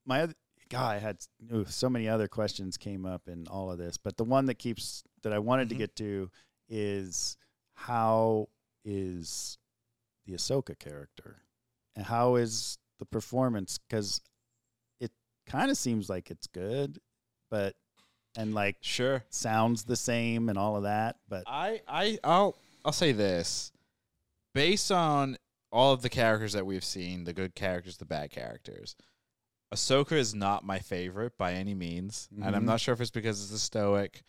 [0.05, 0.35] my other
[0.69, 1.17] God, I had
[1.53, 4.57] ooh, so many other questions came up in all of this, but the one that
[4.59, 5.71] keeps that I wanted Mhm.
[5.71, 6.31] to get to
[6.69, 7.39] is
[7.75, 8.49] how
[8.85, 9.57] is
[10.27, 11.39] the Ahsoka character,
[11.99, 13.77] and how is the performance?
[13.77, 14.21] Because
[15.01, 15.11] it
[15.47, 16.99] kind of seems like it's good,
[17.51, 17.75] but
[18.37, 19.25] and like Sure.
[19.31, 23.73] sounds the same and all of that, but I, I, I'll, I'll say this,
[24.55, 25.37] based on
[25.73, 28.95] all of the characters that we've seen, the good characters, the bad characters.
[29.75, 32.67] Ahsoka is not my favorite by any means, and I'm Mhm.
[32.67, 34.23] not sure if it's because it's a stoic,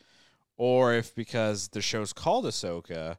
[0.58, 3.18] or if because the show's called Ahsoka,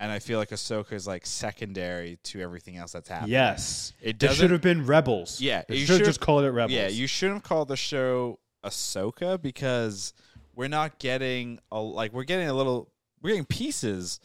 [0.00, 3.30] and I feel like Ahsoka is like secondary to everything else that's happening.
[3.32, 4.36] Yes, it it doesn't.
[4.36, 5.40] should have been Rebels.
[5.40, 6.72] Yeah, they you should have just called it Rebels.
[6.74, 10.12] Yeah, you shouldn't have called the show Ahsoka because
[10.54, 12.90] we're not getting a like we're getting a little
[13.22, 14.20] we're getting pieces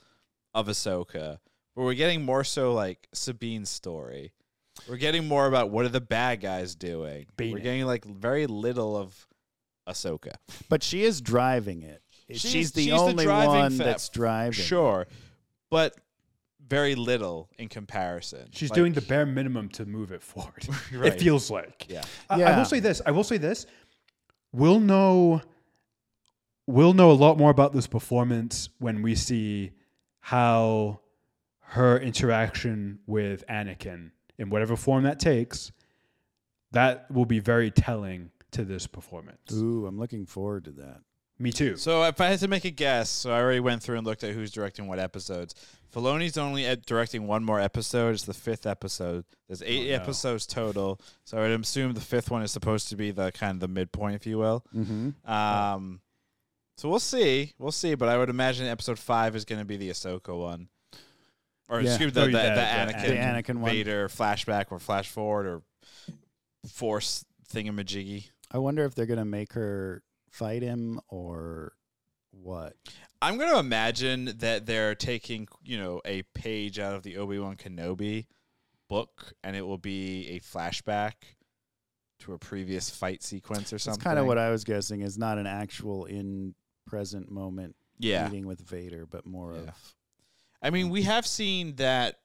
[0.54, 1.40] of Ahsoka,
[1.76, 4.32] but we're getting more so like Sabine's story.
[4.90, 7.28] We're getting more about what are the bad guys doing.
[7.40, 7.58] We're Bane.
[7.64, 9.28] getting like very little of
[9.88, 10.34] Ahsoka.
[10.70, 12.02] but she is driving it.
[12.30, 14.54] She's- She's, the she's only driving one fa- that's driving.
[14.54, 15.06] Sure,
[15.70, 15.96] but
[16.68, 18.50] very little in comparison.
[18.52, 20.68] She's Like- doing the bare minimum to move it forward.
[20.94, 21.14] Right.
[21.14, 21.86] It feels like.
[21.90, 22.04] yeah.
[22.30, 23.02] I, I will say this.
[23.06, 23.66] I will say this.
[24.52, 25.42] We'll know.
[26.68, 29.72] We'll know a lot more about this performance when we see
[30.20, 31.02] how
[31.60, 35.72] her interaction with Anakin, in whatever form that takes,
[36.72, 39.52] that will be very telling to this performance.
[39.54, 41.02] Ooh, I'm looking forward to that.
[41.38, 41.76] Me too.
[41.76, 44.24] So if I had to make a guess, so I already went through and looked
[44.24, 45.54] at who's directing what episodes.
[45.94, 48.14] Filoni's only ed- directing one more episode.
[48.14, 49.26] It's the fifth episode.
[49.48, 50.02] There's eight Oh, no.
[50.04, 51.00] episodes total.
[51.26, 54.16] So I'd assume the fifth one is supposed to be the kind of the midpoint,
[54.16, 54.66] if you will.
[54.76, 55.30] Mm-hmm.
[55.30, 56.02] Um,
[56.78, 57.54] so we'll see.
[57.60, 57.96] We'll see.
[57.96, 60.68] But I would imagine episode five is going to be the Ahsoka one,
[61.70, 61.90] or Yeah.
[61.90, 63.16] excuse me, the, Oh, the, yeah, the, the Anakin, The
[63.54, 63.72] Anakin one.
[63.72, 65.62] Vader flashback or flash forward or
[66.68, 68.30] Force thingamajiggy.
[68.52, 70.02] I wonder if they're gonna make her
[70.38, 71.74] fight him or
[72.32, 72.74] what.
[73.22, 77.40] I'm going to imagine that they're taking, you know, a page out of the Obi
[77.40, 78.28] Wan Kenobi
[78.90, 81.14] book, and it will be a flashback
[82.20, 84.02] to a previous fight sequence or That's something.
[84.04, 85.02] kind of what I was guessing.
[85.02, 86.54] Is not an actual in
[86.86, 88.28] present moment yeah.
[88.28, 89.60] meeting with Vader, but more Yeah.
[89.70, 89.96] of
[90.62, 92.20] I mean, we have seen that,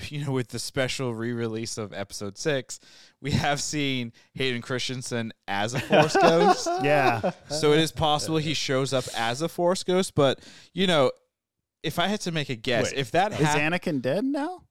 [0.10, 2.80] you know, with the special re-release of Episode Six,
[3.20, 6.68] we have seen Hayden Christensen as a Force ghost.
[6.82, 7.32] yeah.
[7.48, 10.14] So it is possible he shows up as a Force ghost.
[10.14, 10.40] But
[10.72, 11.12] you know,
[11.82, 14.62] if I had to make a guess, Wait, if that Is happened, Anakin dead now?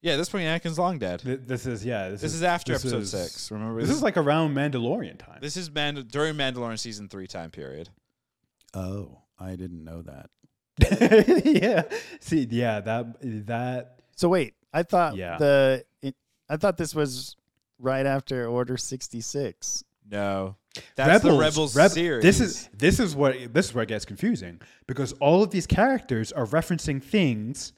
[0.00, 1.20] yeah, at this point Anakin's long dead.
[1.20, 2.08] Th- this is yeah.
[2.10, 3.50] This, This is after this Episode is- Six.
[3.50, 5.38] Remember, This is like around Mandalorian time.
[5.40, 7.88] this is Mand- during Mandalorian season three time period.
[8.74, 10.30] Oh, I didn't know that.
[11.44, 11.82] yeah.
[12.20, 13.16] See, yeah, that
[13.46, 15.38] that So wait, I thought Yeah.
[15.38, 16.14] the it,
[16.48, 17.36] I thought this was
[17.78, 19.84] right after Order sixty six.
[20.10, 20.56] No,
[20.96, 22.22] that's the Rebels Reb- series.
[22.22, 25.66] This is this is what this is where it gets confusing because all of these
[25.66, 27.72] characters are referencing things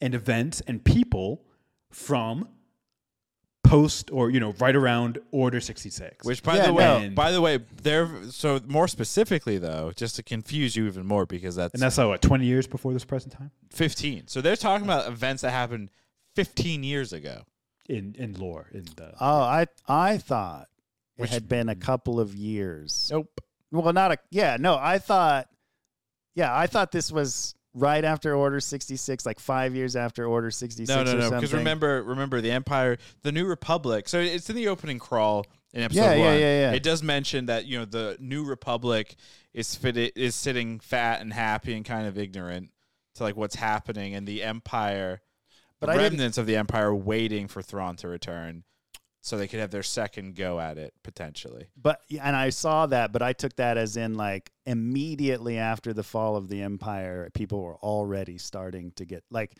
[0.00, 1.42] and events and people
[1.90, 2.48] from
[3.62, 6.24] post or you know right around Order sixty six.
[6.26, 7.14] Which, by Yeah, the way, no.
[7.14, 11.56] by the way, they're so more specifically though, just to confuse you even more, because
[11.56, 14.26] that's, and that's like what twenty years before this present time fifteen.
[14.28, 15.90] So they're talking about events that happened
[16.44, 17.42] fifteen years ago.
[17.88, 20.68] in in lore in the Oh, I I thought
[21.16, 21.80] it Which- had been a mm.
[21.80, 23.08] couple of years.
[23.10, 23.40] Nope.
[23.72, 24.56] Well, not a yeah.
[24.58, 25.48] No, I thought
[26.34, 30.50] yeah, I thought this was right after Order sixty six, like five years after Order
[30.50, 30.96] sixty six.
[30.96, 31.30] No, no, or no.
[31.30, 31.58] Because something.
[31.58, 34.08] remember, remember the Empire, the New Republic.
[34.08, 36.18] So it's in the opening crawl in episode Yeah, one.
[36.18, 36.72] yeah, yeah, yeah.
[36.72, 39.14] It does mention that you know the New Republic
[39.52, 42.70] is fit is sitting fat and happy and kind of ignorant
[43.16, 45.20] to like what's happening, and the Empire,
[45.80, 48.64] But the I didn't- remnants of the Empire, waiting for Thrawn to return,
[49.22, 51.66] so they could have their second go at it potentially.
[51.76, 56.02] But and I saw that, but I took that as in like immediately after the
[56.02, 59.56] fall of the empire, people were already starting to get like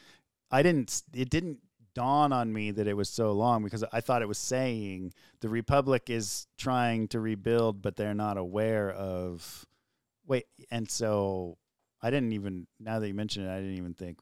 [0.51, 1.59] I didn't it didn't
[1.95, 5.49] dawn on me that it was so long because I thought it was saying the
[5.49, 9.67] republic is trying to rebuild but they're not aware of
[10.27, 11.59] wait and so
[12.01, 14.21] I didn't even now that you mention it I didn't even think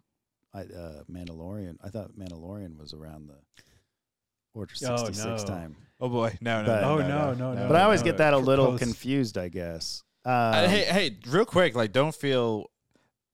[0.54, 3.36] I uh Mandalorian I thought Mandalorian was around the
[4.54, 5.46] Order Oh, 66 no.
[5.46, 5.76] time.
[6.00, 7.68] Oh boy, no, no, But- no, Oh, no, no, no, no.
[7.68, 10.02] But I always no, get that a little post- confused, I guess.
[10.24, 12.70] Um, Uh, hey, hey, real quick, like, don't feel.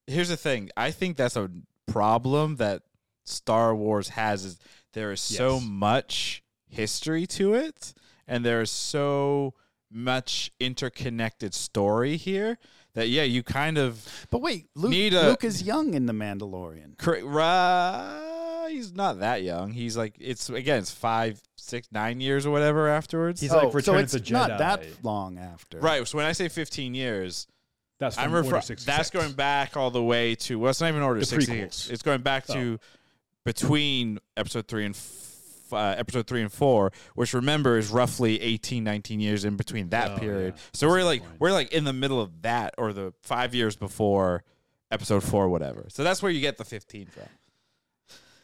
[0.07, 0.71] Here's the thing.
[0.77, 1.51] I think that's a
[1.87, 2.83] problem that
[3.25, 4.45] Star Wars has.
[4.45, 4.59] Is
[4.93, 7.95] there is so much history to it,
[8.27, 9.55] and there is so
[9.91, 12.59] much interconnected story here
[12.95, 16.13] that yeah, you kind of but wait, Luke, need a- Luke is young in The
[16.13, 16.97] Mandalorian.
[16.99, 19.73] cra- ra- he's not that young.
[19.73, 23.41] He's like it's again, it's five, six, nine years or whatever afterwards.
[23.41, 24.33] He's like Oh, Return so of it's the Jedi.
[24.33, 25.79] not that long after.
[25.81, 26.07] right.
[26.07, 27.47] So when I say fifteen years,
[27.99, 28.85] That's from I'm Order refer- 66.
[28.97, 31.53] that's going back all the way to well, it's not even Order The sixty.
[31.53, 31.91] prequels.
[31.91, 32.55] It's going back oh.
[32.55, 32.79] to
[33.45, 35.34] between Episode three and f-
[35.73, 40.13] uh, Episode three and four, which remember is roughly 18, 19 years in between that
[40.13, 40.55] Oh, period.
[40.57, 40.61] yeah.
[40.73, 41.41] So That's we're like point.
[41.41, 44.45] we're like in the middle of that, or the five years before
[44.91, 45.87] Episode four, whatever.
[45.89, 47.25] So that's where you get the fifteen from.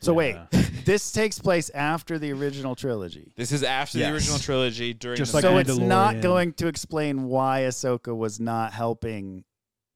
[0.01, 0.37] So wait,
[0.87, 3.33] this takes place after the original trilogy.
[3.37, 4.95] This is after the original trilogy.
[4.95, 9.45] During Just the like so it's not going to explain why Ahsoka was not helping.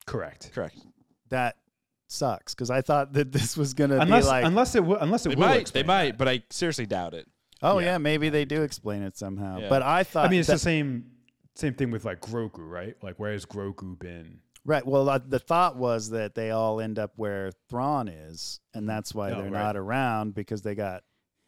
[0.07, 0.53] correct.
[0.55, 0.77] correct.
[1.31, 1.57] That
[2.15, 4.99] sucks because I thought that this was going to be Unless like, unless it w-
[5.01, 7.27] unless it They will might, they explain might, but I seriously doubt it.
[7.63, 7.87] oh yeah.
[7.93, 7.99] yeah.
[7.99, 9.59] maybe they do explain it somehow.
[9.59, 9.69] Yeah.
[9.69, 11.07] But I thought, I mean, it's that- the same
[11.57, 12.97] same thing with like Grogu, right?
[13.03, 14.39] Like, where has Grogu been?
[14.65, 14.85] Right.
[14.87, 19.15] Well, uh, the thought was that they all end up where Thrawn is, and that's
[19.15, 19.53] why Oh, they're right.
[19.63, 21.03] not around because they got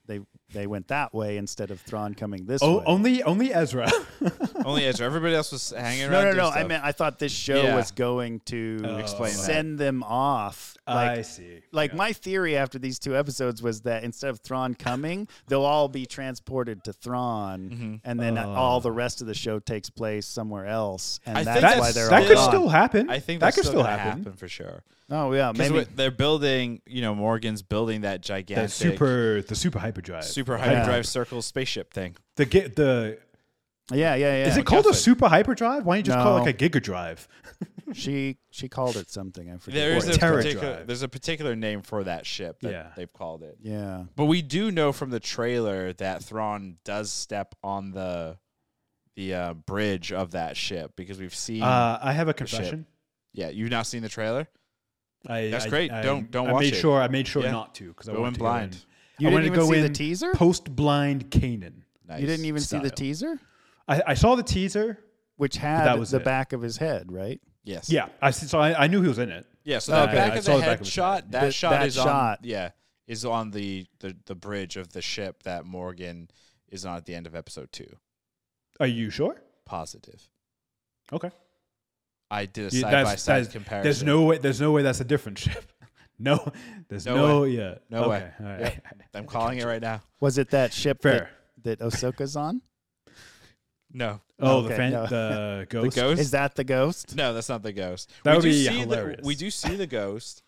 [0.06, 0.20] they
[0.53, 2.84] they went that way instead of Thrawn coming this Oh, way.
[2.86, 3.90] only only Ezra.
[4.64, 5.07] Only Ezra.
[5.07, 6.24] Everybody else was hanging no, around.
[6.24, 6.49] no, doing no.
[6.49, 6.68] I stuff.
[6.68, 7.76] meant I thought this show Yeah.
[7.76, 8.97] was going to Oh.
[8.97, 9.38] Explain that.
[9.38, 10.76] send them off.
[10.88, 11.61] Like, I see.
[11.72, 11.97] like Yeah.
[11.99, 16.07] my theory after these two episodes was that instead of Thrawn coming, they'll all be
[16.07, 18.01] transported to Thrawn, Mhm.
[18.05, 18.55] and then Oh.
[18.55, 21.92] all the rest of the show takes place somewhere else, and I that's think why
[21.92, 22.49] they're that all could gone.
[22.51, 23.11] still happen.
[23.11, 24.32] I think that could still gonna happen.
[24.32, 24.82] for sure.
[25.09, 25.86] Oh yeah, maybe.
[25.94, 30.24] they're building, you know, Morgan's building that gigantic The super the super hyperdrive.
[30.37, 31.03] Super hyperdrive Yeah.
[31.03, 32.16] circle spaceship thing.
[32.37, 33.18] the get the
[33.93, 34.47] Yeah, yeah, yeah.
[34.49, 34.95] Is it called a MacGuffin.
[34.97, 35.84] super hyperdrive?
[35.87, 36.45] Why don't you just call it No.
[36.47, 37.26] like a gigadrive?
[37.95, 39.51] she she called it something.
[39.51, 39.74] I forget.
[39.74, 40.87] There what is a Terra particular Drive.
[40.89, 42.87] there's a particular name for that ship that Yeah.
[42.97, 43.57] they've called it.
[43.62, 44.05] Yeah.
[44.16, 48.39] But we do know from the trailer that Thrawn does step on the
[49.14, 51.62] the uh, bridge of that ship because we've seen.
[51.62, 52.87] Uh, I have a confession.
[53.32, 54.47] yeah, you've not seen the trailer.
[55.28, 55.91] I, That's I- great.
[55.91, 56.76] I, Don't- don't I watch made it.
[56.76, 57.01] sure.
[57.01, 57.51] I made sure Yeah.
[57.53, 58.84] not to because I Go wanted to blind.
[59.20, 60.32] Go You I didn't to even go see the teaser.
[60.34, 61.84] post blind Canaan.
[62.08, 63.40] Nice You didn't even see the teaser,
[63.88, 64.98] I, I saw the teaser.
[65.36, 66.24] which had that was the it.
[66.24, 67.40] back of his head, right?
[67.64, 67.90] Yes.
[67.90, 69.44] Yeah, I see- so I, I knew he was in it.
[69.64, 69.80] Yeah.
[69.80, 70.12] So oh, Okay.
[70.12, 71.22] the back I of saw the the back head of his shot.
[71.24, 71.32] head.
[71.32, 72.06] That shot that is shot.
[72.08, 72.36] on.
[72.42, 72.70] Yeah,
[73.08, 76.28] is on the, the the bridge of the ship that Morgan
[76.68, 77.88] is on at the end of episode two.
[78.78, 79.42] Are you sure?
[79.64, 80.28] Positive.
[81.12, 81.30] Okay.
[82.30, 83.82] I did a side by side comparison.
[83.84, 84.38] There's no way.
[84.38, 85.72] There's no way that's a different ship.
[86.18, 86.50] No,
[86.88, 87.44] there's No no.
[87.44, 87.74] yeah.
[87.90, 88.08] No okay.
[88.08, 88.30] way.
[88.40, 88.60] All right.
[88.60, 88.84] Yep.
[89.14, 90.00] I'm calling it right now.
[90.20, 91.30] Was it that ship Fair.
[91.62, 92.62] that, that Ahsoka's on?
[93.92, 94.20] No.
[94.40, 95.02] Oh, the fan, no.
[95.06, 95.08] the
[95.60, 95.96] The ghost.
[95.96, 96.20] ghost.
[96.20, 97.16] Is that the ghost?
[97.16, 98.12] No, that's not the ghost.
[98.24, 99.20] That we would do be see hilarious.
[99.22, 100.42] The, we do see the ghost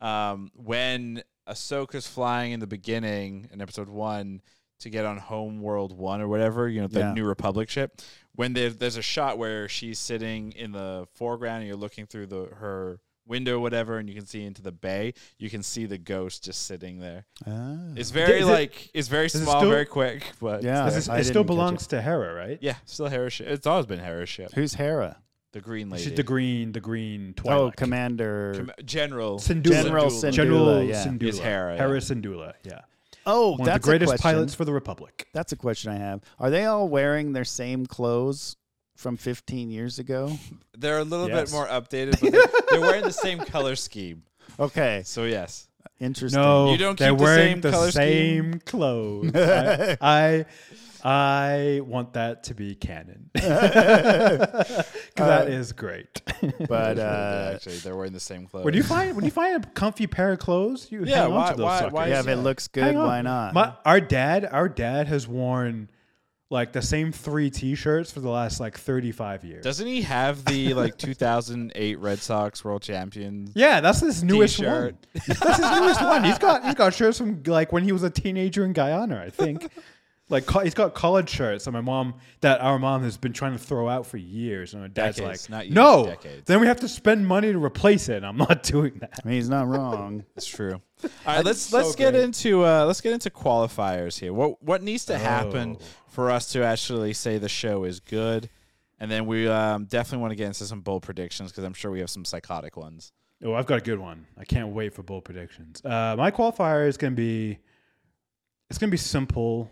[0.00, 4.42] um, when Ahsoka's flying in the beginning in episode one
[4.80, 7.14] to get on Homeworld One or whatever, you know, the Yeah.
[7.14, 8.00] New Republic ship.
[8.36, 12.26] When there's there's a shot where she's sitting in the foreground and you're looking through
[12.26, 15.96] the her window whatever and you can see into the bay you can see the
[15.98, 17.76] ghost just sitting there Ah.
[17.96, 20.84] it's very Is it- like it's very it small still- very quick but Yeah.
[20.84, 22.58] This is- it still didn't belongs to Hera, right?
[22.60, 25.16] yeah still Hera's ship it's always been Hera's ship Who's Hera?
[25.52, 27.50] the green lady She's the green, the green Twi'lek.
[27.52, 28.54] Oh, Commander.
[28.56, 29.62] Com- general Syndulla.
[29.62, 30.32] General Syndulla.
[30.32, 31.04] Syndulla, General yeah.
[31.06, 31.22] Syndulla.
[31.28, 31.78] Is Hera, yeah.
[31.78, 32.52] Hera Syndulla.
[32.64, 32.80] Yeah.
[33.24, 35.28] oh, One that's of the greatest a pilots for the Republic.
[35.32, 36.22] That's a question I have.
[36.40, 38.56] Are they all wearing their same clothes
[38.94, 40.38] from 15 years ago?
[40.76, 41.50] They're a little Yes.
[41.50, 44.22] bit more updated, but they're, they're wearing the same color scheme.
[44.58, 45.68] Okay, So yes,
[46.00, 46.40] interesting.
[46.40, 48.52] No, You don't they're keep the wearing same the color scheme?
[48.52, 49.32] same clothes.
[49.34, 50.46] I, I
[51.06, 54.86] I want that to be canon because
[55.16, 56.22] that is great.
[56.24, 58.64] But That's really good, uh, actually, they're wearing the same clothes.
[58.64, 61.34] when you find when you find a comfy pair of clothes, you Yeah, hang on
[61.34, 61.92] why- to those why- suckers.
[61.92, 63.52] why yeah, if it looks good, why not?
[63.54, 65.90] My, our dad, our dad has worn
[66.54, 69.64] like the same three T-shirts for the last like thirty-five years.
[69.64, 74.94] Doesn't he have the like 2008 Red Sox World Champions yeah, that's his newest T-shirt?
[74.94, 75.22] one.
[75.26, 76.24] That's his newest one.
[76.24, 79.30] He's got he's got shirts from like when he was a teenager in Guyana, I
[79.30, 79.68] think.
[80.34, 83.52] Like co- he's got college shirts that my mom that our mom has been trying
[83.52, 86.60] to throw out for years, and our dad's Decades, like, not years, "No, decades." then
[86.60, 89.20] we have to spend money to replace it." I'm not doing that.
[89.24, 90.24] I mean, he's not wrong.
[90.36, 90.82] it's true.
[91.02, 92.24] All right, let's so let's get great.
[92.24, 94.32] into uh, let's get into qualifiers here.
[94.32, 95.84] What what needs to happen Oh.
[96.08, 98.50] for us to actually say the show is good,
[99.00, 101.90] and then we um, definitely want to get into some bold predictions because I'm sure
[101.90, 103.12] we have some psychotic ones.
[103.44, 104.26] Oh, I've got a good one.
[104.38, 105.84] I can't wait for bold predictions.
[105.84, 107.58] Uh, my qualifier is going to be
[108.70, 109.70] it's going to be simple.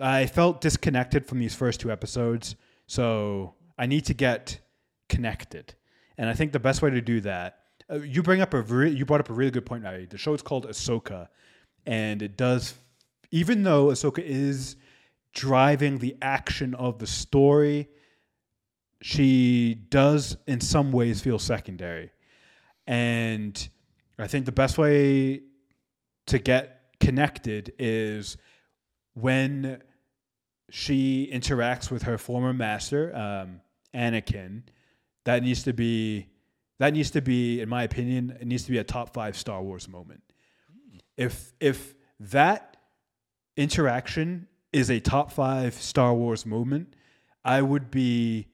[0.00, 4.60] I felt disconnected from these first two episodes, so I need to get
[5.08, 5.74] connected.
[6.18, 7.58] And I think the best way to do that,
[7.90, 9.86] uh, you bring up a re- you brought up a really good point.
[9.86, 10.06] Ari.
[10.06, 11.28] The show is called Ahsoka,
[11.86, 12.74] and it does,
[13.30, 14.76] even though Ahsoka is
[15.32, 17.88] driving the action of the story,
[19.02, 22.10] she does in some ways feel secondary.
[22.86, 23.68] And
[24.18, 25.42] I think the best way
[26.26, 28.36] to get connected is
[29.14, 29.82] when
[30.70, 33.60] she interacts with her former master, um,
[33.94, 34.62] Anakin.
[35.24, 36.28] That needs to be
[36.78, 39.62] that needs to be, in my opinion, it needs to be a top five Star
[39.62, 40.22] Wars moment.
[41.16, 42.76] If if that
[43.56, 46.94] interaction is a top five Star Wars moment,
[47.44, 48.48] I would be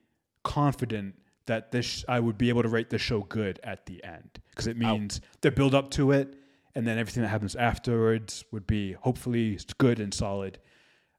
[0.45, 1.15] confident
[1.47, 4.67] that this I would be able to rate the show good at the end because
[4.67, 6.35] it means the build up to it
[6.75, 10.59] and then everything that happens afterwards would be hopefully good and solid.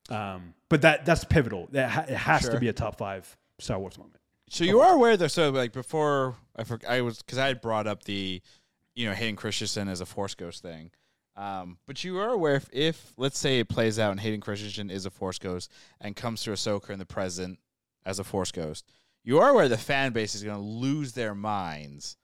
[0.10, 1.68] Um, but that that's pivotal.
[1.72, 2.52] That ha- it has Sure.
[2.52, 4.18] to be a top five Star Wars moment.
[4.49, 5.28] So you are aware though.
[5.28, 8.41] So like before, I for, I was because I had brought up the,
[8.95, 10.91] you know, Hayden Christensen as a Force Ghost thing.
[11.38, 14.89] Um, but you are aware if, if let's say it plays out and Hayden Christensen
[14.89, 15.72] is a Force Ghost
[16.02, 17.60] and comes to Ahsoka in the present
[18.06, 18.86] as a Force Ghost,
[19.24, 22.18] you are aware the fan base is going to lose their minds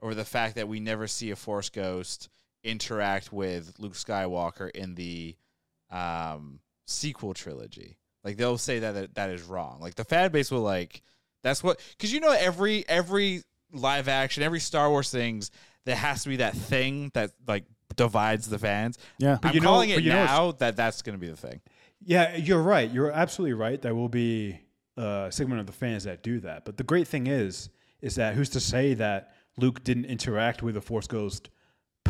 [0.00, 2.30] over the fact that we never see a Force Ghost
[2.64, 5.36] interact with Luke Skywalker in the
[5.90, 7.98] um, sequel trilogy.
[8.24, 9.78] Like they'll say that, that that is wrong.
[9.80, 11.02] Like the fan base will like
[11.42, 13.42] that's what because you know every every
[13.72, 15.50] live action every Star Wars things
[15.86, 17.64] there has to be that thing that like
[17.96, 18.98] divides the fans.
[19.18, 19.38] Yeah.
[19.42, 21.28] I'm you know- calling but it you know it's- now that that's going to be
[21.30, 21.60] the thing.
[22.02, 22.90] Yeah, you're right.
[22.90, 23.80] You're absolutely right.
[23.80, 24.58] There will be
[24.96, 26.64] a segment of the fans that do that.
[26.64, 27.68] But the great thing is,
[28.00, 31.50] is that who's to say that Luke didn't interact with the Force Ghost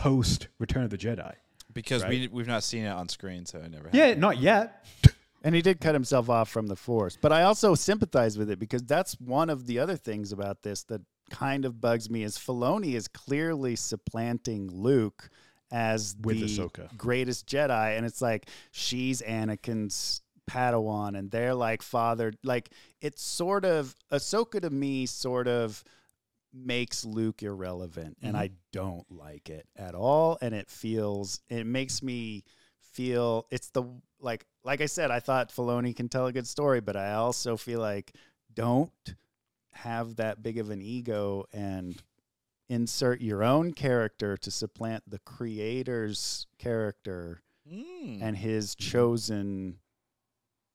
[0.01, 1.35] post Return of the Jedi?
[1.73, 2.11] Because Right.
[2.11, 3.85] we we've not seen it on screen, so I never.
[3.85, 3.95] Have.
[3.95, 4.87] Yeah, not yet.
[5.43, 7.17] And he did cut himself off from the force.
[7.19, 10.83] But I also sympathize with it because that's one of the other things about this
[10.85, 15.31] that kind of bugs me is Filoni is clearly supplanting Luke
[15.73, 16.95] as With the Ahsoka.
[16.95, 17.97] greatest Jedi.
[17.97, 22.69] And it's like she's Anakin's Padawan and they're like father like
[23.01, 25.83] it's sort of Ahsoka to me sort of
[26.53, 32.03] makes Luke irrelevant and I don't like it at all and it feels it makes
[32.03, 32.43] me
[32.81, 33.85] feel it's the
[34.21, 37.57] like like I said I thought Filoni can tell a good story but I also
[37.57, 38.13] feel like
[38.53, 38.91] don't
[39.73, 42.03] have that big of an ego and
[42.69, 48.19] insert your own character to supplant the creator's character Mm.
[48.23, 49.77] and his chosen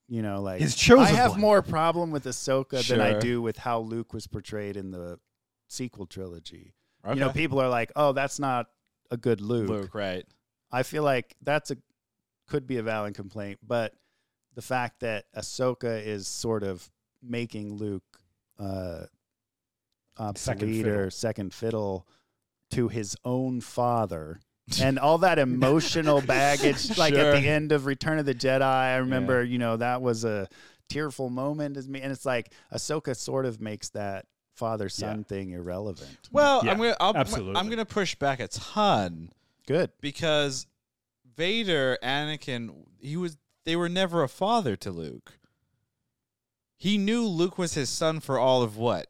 [0.08, 1.42] you know like His chosen I have one.
[1.42, 5.20] more problem with Ahsoka than I do with how Luke was portrayed in the
[5.68, 6.74] sequel trilogy.
[7.06, 7.14] Okay.
[7.16, 8.68] You know, people are like, "Oh, that's not
[9.12, 10.26] a good Luke." Luke, right?
[10.72, 11.78] I feel like that's a
[12.48, 13.94] could be a valid complaint, but
[14.54, 16.90] the fact that Ahsoka is sort of
[17.22, 18.04] making Luke
[18.60, 19.06] uh,
[20.18, 21.12] obsolete or fiddle.
[21.12, 22.08] second fiddle
[22.72, 24.40] to his own father.
[24.82, 27.34] and all that emotional baggage, like Sure.
[27.34, 30.48] at the end of Return of the Jedi, I remember, you know, that was a
[30.90, 34.26] tearful moment as me, and it's like Ahsoka sort of makes that
[34.56, 36.18] father son thing irrelevant.
[36.32, 37.56] Well, Yeah, I'm gonna I'll, absolutely.
[37.58, 39.32] I'm gonna push back a ton
[39.68, 39.92] Good.
[40.02, 40.68] because
[41.36, 45.34] Vader, Anakin, he was they were never a father to Luke.
[46.78, 49.08] He knew Luke was his son for all of what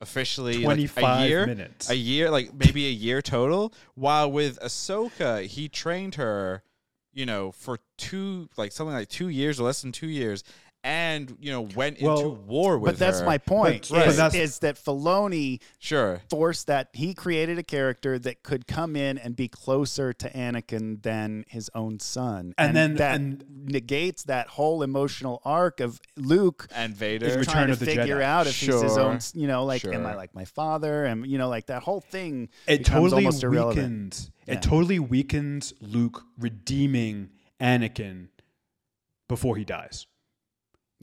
[0.00, 1.88] officially like, Twenty a year, minutes.
[1.90, 3.72] a year, like maybe a year total.
[3.94, 6.62] While with Ahsoka, he trained her,
[7.12, 10.44] you know, for two, like something like two years or less than two years,
[10.84, 13.26] and you know went into war with But that's her.
[13.26, 13.88] my point.
[13.90, 14.08] But- right.
[14.08, 16.20] is, But that's- is that Filoni Sure.
[16.28, 21.02] forced that he created a character that could come in and be closer to Anakin
[21.02, 26.68] than his own son, And then- that and- negates that whole emotional arc of Luke
[26.74, 27.26] And Vader.
[27.26, 28.22] is Return trying to of the figure Jedi.
[28.22, 29.00] out if he's his Sure.
[29.00, 31.06] own, you know, like, am I like my father?
[31.06, 33.76] And you know, like that whole thing it totally almost irrelevant.
[33.78, 34.30] weakens.
[34.46, 34.54] Yeah.
[34.54, 38.28] It totally weakens Luke redeeming Anakin
[39.28, 40.06] before he dies,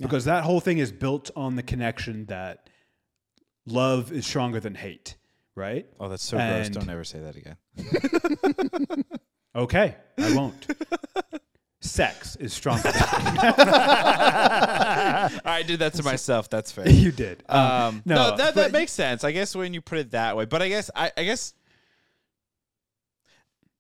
[0.01, 0.07] Yeah.
[0.07, 2.67] because that whole thing is built on the connection that
[3.65, 5.15] love is stronger than hate.
[5.55, 5.85] Right?
[5.99, 6.69] Oh, that's so gross.
[6.69, 7.57] Don't ever say that again.
[9.53, 10.65] Okay, I won't.
[11.81, 12.83] Sex is stronger.
[12.83, 12.93] Than
[15.43, 16.49] I did that to myself.
[16.49, 16.87] That's fair.
[16.89, 17.43] you did.
[17.49, 19.25] Um, no, no, that, that but- makes sense.
[19.25, 21.53] I guess when you put it that way, but I guess I, I guess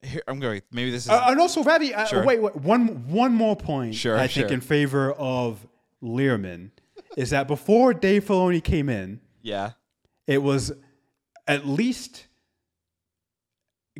[0.01, 0.61] here I'm going.
[0.73, 2.25] Maybe this is Uh, and also, Ravi, uh, Sure.
[2.25, 3.95] wait, wait, one one more point.
[3.95, 5.65] Sure, I think in favor of
[6.01, 6.71] Learman
[7.17, 9.71] is that before Dave Filoni came in, yeah.
[10.27, 10.71] it was
[11.47, 12.27] at least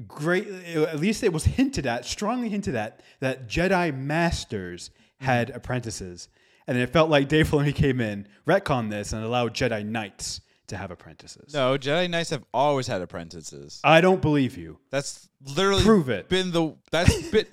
[0.08, 0.48] great.
[0.48, 6.30] At least it was hinted at, strongly hinted at, that Jedi masters had apprentices,
[6.68, 10.42] and it felt like Dave Filoni came in, retconned this, and allowed Jedi knights
[10.72, 11.54] to have apprentices.
[11.54, 13.80] No, Jedi Knights have always had apprentices.
[13.84, 14.80] I don't believe you.
[14.90, 16.30] That's literally Prove it.
[16.30, 17.46] Been the that's been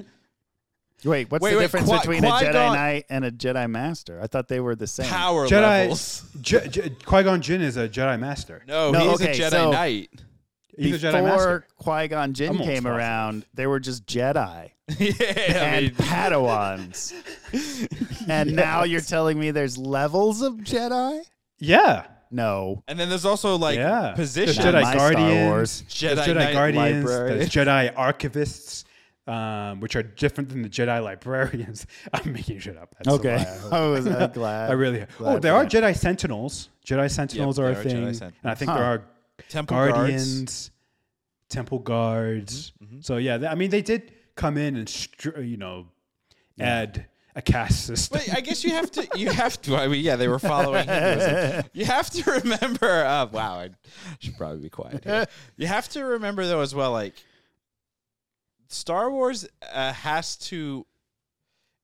[1.04, 4.20] Wait, what's Wait, the wait, difference Qui- between a Jedi Knight and a Jedi Master?
[4.20, 5.06] I thought they were the same.
[5.06, 6.24] power Jedi levels.
[6.40, 8.64] J- J- Qui Gon Jinn is a Jedi master.
[8.66, 10.10] No, No, he's okay, a Jedi so- Knight.
[10.76, 11.64] He's a Jedi master.
[11.78, 12.96] Before Qui Gon Jinn almost came positive.
[12.96, 17.12] around, they were just Jedi yeah, I and mean, Padawans.
[18.28, 21.20] and now you're telling me there's levels of Jedi?
[21.58, 22.06] Yeah.
[22.30, 22.82] No.
[22.86, 24.12] and then there's also like yeah.
[24.14, 24.56] positions.
[24.58, 25.46] There's Not Jedi my Star Guardians.
[25.48, 25.80] Wars.
[26.00, 27.04] there's Jedi Jedi Knight Guardians.
[27.04, 27.38] library.
[27.38, 28.84] There's Jedi Archivists,
[29.28, 31.86] um, which are different than the Jedi Librarians.
[32.12, 32.94] I'm making shit up.
[32.98, 33.36] That's Okay.
[33.36, 33.90] lie, I hope.
[33.92, 34.70] Was uh, glad.
[34.70, 35.06] I really.
[35.18, 35.64] glad Oh, there are.
[35.66, 36.70] Jedi Sentinels.
[36.86, 38.20] Jedi Sentinels are a there are thing, Sentinels.
[38.22, 38.78] and I think Huh.
[38.78, 39.02] there are
[39.48, 39.92] Temple guards.
[39.94, 40.70] Guardians,
[41.48, 42.72] Temple Guards.
[42.82, 45.86] Mm-hmm, So yeah, th- I mean they did come in and str- you know
[46.58, 47.06] add
[47.36, 48.20] a caste system.
[48.26, 49.06] But I guess you have to.
[49.16, 49.76] You have to.
[49.76, 50.88] I mean, yeah, they were following.
[50.88, 51.64] Hinduism.
[51.72, 53.04] You have to remember.
[53.04, 53.70] Uh, wow, I
[54.18, 55.04] should probably be quiet.
[55.04, 55.26] Here.
[55.56, 56.90] You have to remember though as well.
[56.92, 57.14] Like
[58.68, 60.86] Star Wars uh, has to.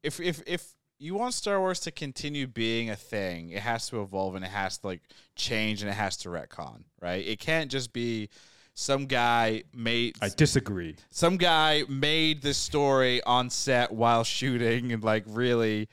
[0.03, 4.01] If if if you want Star Wars to continue being a thing, it has to
[4.03, 5.03] evolve and it has to like
[5.35, 6.85] change and it has to retcon.
[7.01, 7.27] Right?
[7.27, 8.29] It can't just be
[8.75, 10.97] some guy made I disagree.
[11.11, 15.89] some guy made this story on set while shooting and like really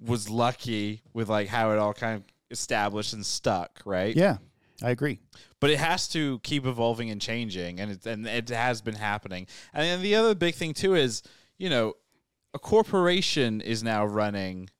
[0.00, 4.16] was lucky with like how it all kind of established and stuck, right?
[4.16, 4.38] Yeah,
[4.82, 5.20] I agree.
[5.60, 9.46] But it has to keep evolving and changing, and it and it has been happening.
[9.72, 11.22] And then the other big thing too is,
[11.58, 11.94] you know,
[12.54, 14.70] a corporation is now running.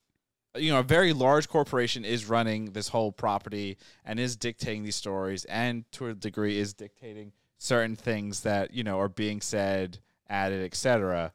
[0.57, 4.97] You know, a very large corporation is running this whole property and is dictating these
[4.97, 9.99] stories, and to a degree is dictating certain things that you know are being said,
[10.29, 11.33] added, etc.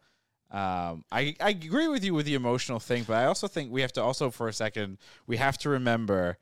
[0.51, 3.82] Um, I I agree with you with the emotional thing, but I also think we
[3.82, 4.97] have to also for a second
[5.28, 6.38] we have to remember,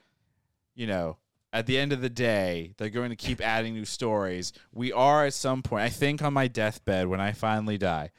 [0.74, 1.18] you know,
[1.54, 4.52] at the end of the day, they're going to keep adding new stories.
[4.74, 5.84] We are at some point.
[5.84, 8.10] I think on my deathbed when I finally die,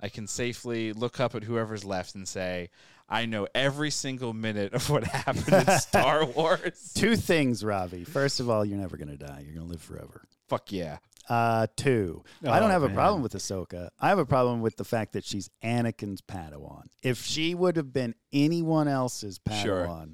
[0.00, 2.68] I can safely look up at whoever's left and say.
[3.08, 6.92] I know every single minute of what happened in Star Wars.
[6.94, 8.04] Two things, Ravi.
[8.04, 9.42] First of all, you're never going to die.
[9.44, 10.22] You're going to live forever.
[10.48, 10.98] Fuck yeah.
[11.28, 12.96] Uh, two, I don't Oh, have a man.
[12.96, 13.90] problem with Ahsoka.
[14.00, 16.84] I have a problem with the fact that she's Anakin's Padawan.
[17.02, 20.08] If she would have been anyone else's Padawan, Sure.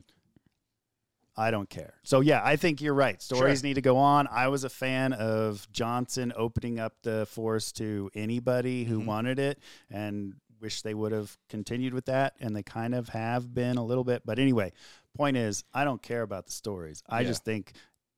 [1.39, 1.95] I don't care.
[2.03, 3.23] So yeah, I think you're right.
[3.23, 3.69] Stories Sure.
[3.69, 4.27] need to go on.
[4.27, 9.07] I was a fan of Johnson opening up the Force to anybody who Mhm.
[9.07, 12.35] wanted it, and wish they would have continued with that.
[12.41, 14.23] And they kind of have been a little bit.
[14.27, 14.73] But anyway,
[15.15, 17.05] point is, I don't care about the stories.
[17.09, 17.29] I Yeah.
[17.29, 17.73] just think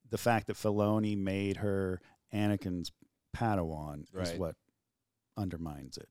[0.09, 2.01] the fact that Filoni made her
[2.33, 2.91] Anakin's
[3.37, 4.57] Padawan is what
[5.37, 6.09] undermines it.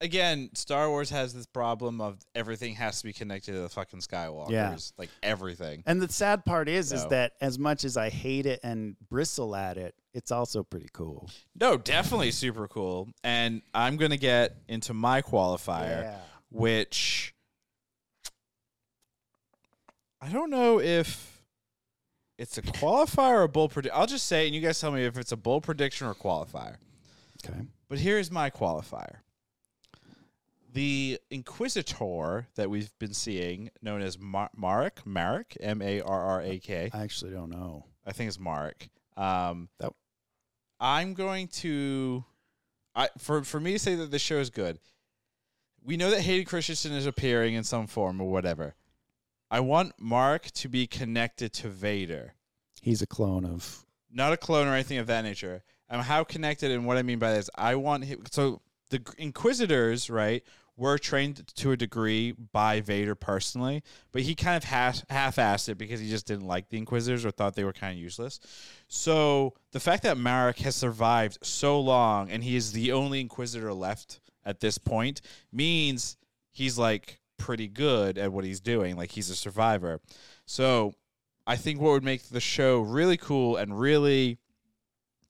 [0.00, 4.00] Again, Star Wars has this problem of everything has to be connected to the fucking
[4.00, 4.50] Skywalkers.
[4.50, 4.76] Yeah.
[4.98, 5.82] Like everything.
[5.86, 9.56] And the sad part is, is that as much as I hate it and bristle
[9.56, 11.30] at it, it's also pretty cool.
[11.58, 13.08] No, definitely super cool.
[13.22, 16.16] And I'm gonna get into my qualifier,
[16.50, 17.34] which
[20.20, 21.42] I don't know if
[22.38, 23.98] it's a qualifier or a bold prediction.
[23.98, 26.14] I'll just say, and you guys tell me if it's a bold prediction or a
[26.14, 26.76] qualifier.
[27.44, 27.60] Okay.
[27.88, 29.16] But here's my qualifier.
[30.74, 36.42] The Inquisitor that we've been seeing, known as Mar- Marek, Marek, M A R R
[36.42, 37.86] A K, I actually don't know.
[38.04, 38.90] I think it's Marek.
[39.16, 39.92] Um, That-
[40.80, 42.24] I'm going to,
[42.94, 44.78] I for for me to say that the show is good.
[45.82, 48.74] We know that Hayden Christensen is appearing in some form or whatever.
[49.50, 52.34] I want Mark to be connected to Vader,
[52.82, 53.86] He's a clone of.
[54.10, 55.62] not a clone or anything of that nature.
[55.88, 58.24] And how connected, and what I mean by this, I want him.
[58.30, 58.60] So
[58.90, 60.42] the Inquisitors, right,
[60.76, 65.78] were trained to a degree by Vader personally, but he kind of half half-assed it
[65.78, 68.40] because he just didn't like the Inquisitors or thought they were kind of useless.
[68.88, 73.72] So the fact that Marek has survived so long and he is the only Inquisitor
[73.72, 75.20] left at this point
[75.52, 76.16] means
[76.50, 78.96] he's like pretty good at what he's doing.
[78.96, 80.00] Like he's a survivor.
[80.46, 80.94] So
[81.46, 84.38] I think what would make the show really cool and really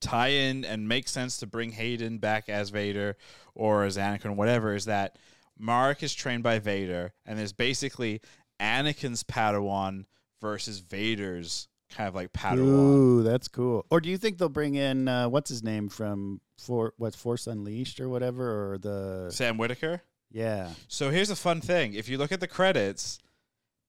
[0.01, 3.16] tie in and make sense to bring Hayden back as Vader
[3.55, 5.16] or as Anakin, whatever, is that
[5.59, 8.21] Mark is trained by Vader, and there's basically
[8.61, 10.05] Anakin's Padawan
[10.41, 12.59] versus Vader's kind of like Padawan.
[12.59, 13.87] Ooh, that's cool.
[13.91, 17.47] Or do you think they'll bring in uh, what's his name from for what Force
[17.47, 20.01] Unleashed or whatever or the Sam Witwer.
[20.31, 23.19] yeah So here's a fun thing: if you look at the credits,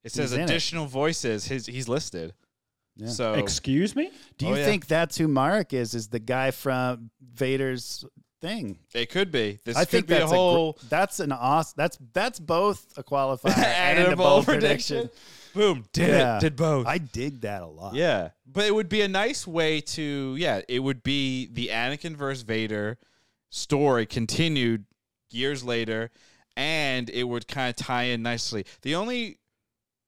[0.03, 0.49] it says He's in it.
[0.49, 1.45] additional voices.
[1.45, 2.33] His he's listed.
[2.97, 3.07] Yeah.
[3.09, 4.09] So Excuse me?
[4.37, 4.65] Do Oh, you yeah.
[4.65, 5.93] think that's who Marek is?
[5.93, 8.05] Is the guy from Vader's
[8.41, 8.79] thing?
[8.93, 9.59] it could be.
[9.63, 11.73] This I could think be that's a whole gr- that's an awesome.
[11.77, 15.09] That's that's both a qualifier and, a bold prediction.
[15.53, 15.85] Boom!
[15.93, 16.37] Did Yeah.
[16.37, 16.41] it?
[16.41, 16.85] Did both?
[16.85, 17.93] I dig that a lot.
[17.95, 20.61] Yeah, but it would be a nice way to yeah.
[20.67, 22.97] It would be the Anakin versus Vader
[23.49, 24.85] story continued
[25.31, 26.11] years later,
[26.57, 28.65] and it would kind of tie in nicely.
[28.81, 29.39] The only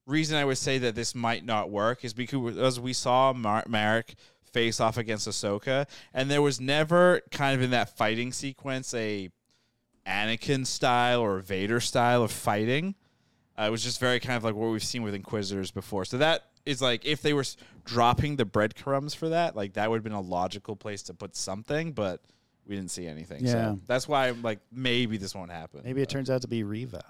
[0.05, 3.65] reason I would say that this might not work is because as we saw Mar-
[3.67, 4.15] Marek
[4.58, 9.30] face off against Ahsoka, and there was never kind of in that fighting sequence a
[10.08, 12.95] Anakin style or Vader style of fighting.
[13.60, 16.05] Uh, it was just very kind of like what we've seen with Inquisitors before.
[16.05, 17.45] So that is like if they were
[17.86, 21.36] dropping the breadcrumbs for that, like that would have been a logical place to put
[21.36, 22.22] something, but
[22.66, 23.45] we didn't see anything.
[23.45, 23.51] Yeah.
[23.51, 25.82] So that's why I'm like maybe this won't happen.
[25.84, 27.03] Maybe it but, turns out to be Reva.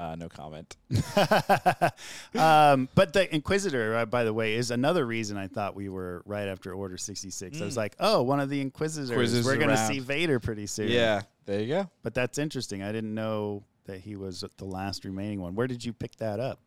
[0.00, 0.76] Uh, no comment.
[2.34, 6.22] um, but the Inquisitor, uh, by the way, is another reason I thought we were
[6.24, 7.60] right after Order 66.
[7.60, 7.76] I was Mm.
[7.76, 9.10] like, oh, one of the Inquisitors.
[9.10, 10.88] Inquisitors we're going to see Vader pretty soon.
[10.88, 11.90] Yeah, there you go.
[12.02, 12.82] But that's interesting.
[12.82, 15.54] I didn't know that he was the last remaining one.
[15.54, 16.60] Where did you pick that up?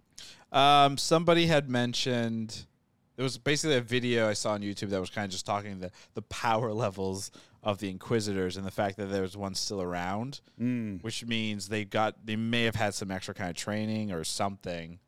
[0.52, 2.66] Um, somebody had mentioned
[3.16, 5.80] there was basically a video I saw on YouTube that was kind of just talking
[5.80, 7.32] the the power levels
[7.64, 11.02] of the Inquisitors and the fact that there's one still around, Mm.
[11.02, 15.00] which means they got they may have had some extra kind of training or something.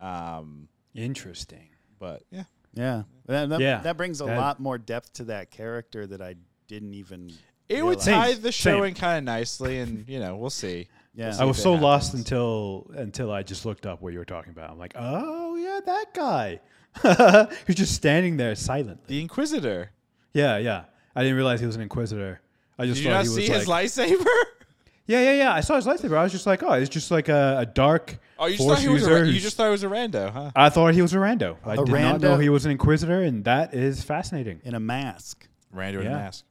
[0.00, 1.68] Um, Interesting.
[1.98, 2.44] but yeah,
[2.74, 3.04] Yeah.
[3.26, 3.78] That, that, Yeah.
[3.80, 6.34] that brings a That- lot more depth to that character that I
[6.68, 7.32] didn't even.
[7.68, 8.84] it would tie Same, the show same.
[8.84, 10.88] in kind of nicely, and you know we'll see.
[11.14, 11.30] Yeah.
[11.32, 14.24] see I was it so lost until until I just looked up what you were
[14.26, 14.70] talking about.
[14.70, 16.60] I'm like, oh yeah, that guy.
[17.66, 19.04] He's just standing there silently.
[19.06, 19.90] The Inquisitor.
[20.34, 20.84] Yeah, yeah.
[21.16, 22.40] I didn't realize he was an inquisitor.
[22.78, 23.36] I just Did you thought not he was
[23.68, 24.26] see like, his lightsaber?
[25.06, 25.52] yeah, yeah, yeah.
[25.54, 26.16] I saw his lightsaber.
[26.16, 28.78] I was just like, oh, it's just like a, a dark Oh, you just force
[28.78, 29.14] thought he was a, user.
[29.14, 30.50] ra- you who's- just thought it was a rando, huh?
[30.54, 31.56] I thought he was a rando.
[31.64, 32.42] I A did not know rando?
[32.42, 34.60] he was an inquisitor, and that is fascinating.
[34.64, 35.48] in a mask.
[35.74, 36.10] Rando in a Yeah.
[36.16, 36.44] mask.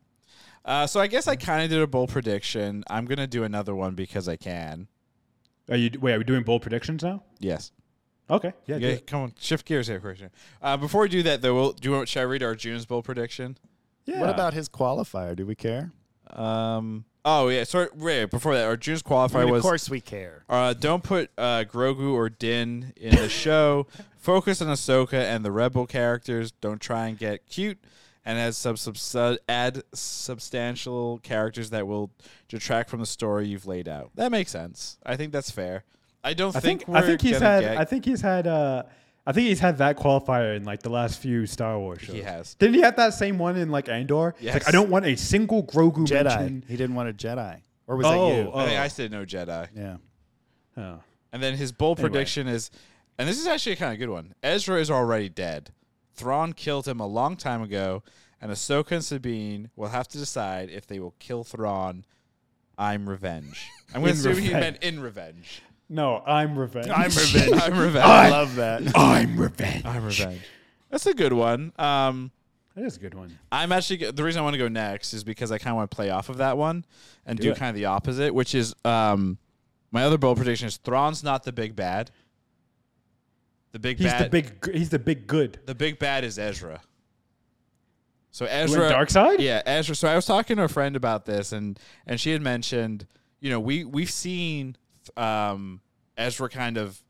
[0.66, 2.84] Uh, so I guess I kind of did a bold prediction.
[2.90, 4.88] I'm gonna do another one because I can.
[5.70, 6.14] Are you wait?
[6.14, 7.22] Are we doing bold predictions now?
[7.40, 7.72] Yes.
[8.32, 8.52] Okay.
[8.66, 8.80] Yeah.
[8.80, 9.06] do Okay, it.
[9.06, 10.32] come on, shift gears here, Christian.
[10.60, 12.10] Uh, before we do that, though, we'll, do you want?
[12.10, 13.58] Should I read Arjuna's bold prediction?
[14.06, 14.22] Yeah.
[14.22, 15.36] What about his qualifier?
[15.36, 15.92] Do we care?
[16.30, 17.06] Um.
[17.24, 17.64] Oh yeah.
[17.64, 17.88] Sorry.
[17.96, 20.44] Wait, before that, Arjuna's I qualifier mean, was of course we care.
[20.50, 23.88] Uh, don't put uh, Grogu or Din in the show.
[24.18, 26.52] Focus on Ahsoka and the Rebel characters.
[26.52, 27.80] Don't try and get cute.
[28.28, 32.10] And add some subs- add substantial characters that will
[32.50, 34.10] detract from the story you've laid out.
[34.16, 34.98] That makes sense.
[35.06, 35.84] I think that's fair.
[36.24, 38.48] I don't I think, think we're I think he's had get- I think he's had
[38.48, 38.84] uh
[39.28, 42.16] I think he's had that qualifier in like the last few Star Wars shows.
[42.16, 42.54] he has.
[42.56, 44.36] Didn't he have that same one in like Andor?
[44.40, 44.54] Yes.
[44.54, 46.24] like I don't want a single Grogu Jedi.
[46.26, 46.64] mention.
[46.68, 48.52] He didn't want a Jedi, or was Oh, that you?
[48.54, 48.60] oh.
[48.60, 49.68] I think I said no Jedi.
[49.76, 49.98] Yeah.
[50.78, 51.00] Oh.
[51.34, 52.12] And then his bold Anyway.
[52.12, 52.70] prediction is,
[53.18, 54.36] and this is actually a kind of good one.
[54.44, 55.72] Ezra is already dead.
[56.14, 58.04] Thrawn killed him a long time ago,
[58.42, 62.06] and Ahsoka and Sabine will have to decide if they will kill Thrawn.
[62.78, 63.66] I'm revenge.
[63.94, 65.62] I'm going In to assume he meant in revenge.
[65.88, 66.90] No, I'm revenge.
[66.90, 67.52] I'm revenge.
[67.62, 68.06] I'm revenge.
[68.06, 68.98] I love that.
[68.98, 69.86] I'm revenge.
[69.86, 70.42] I'm revenge.
[70.90, 71.74] That's a good one.
[71.78, 72.32] Um,
[72.76, 73.38] That is a good one.
[73.52, 75.92] I'm actually the reason I want to go next is because I kind of want
[75.92, 76.86] to play off of that one
[77.26, 79.38] and do, Do kind of the opposite, which is um,
[79.92, 82.12] my other bold prediction is Thrawn's not the big bad.
[83.72, 84.26] The big He's bad.
[84.26, 84.74] the big.
[84.74, 85.60] He's the big good.
[85.66, 86.82] The big bad is Ezra.
[88.32, 89.40] So Ezra, dark side?
[89.40, 89.96] yeah, Ezra.
[89.96, 93.06] So I was talking to a friend about this, and and she had mentioned,
[93.40, 94.76] you know, we we've seen
[95.18, 95.82] um,
[96.18, 97.02] Ezra kind of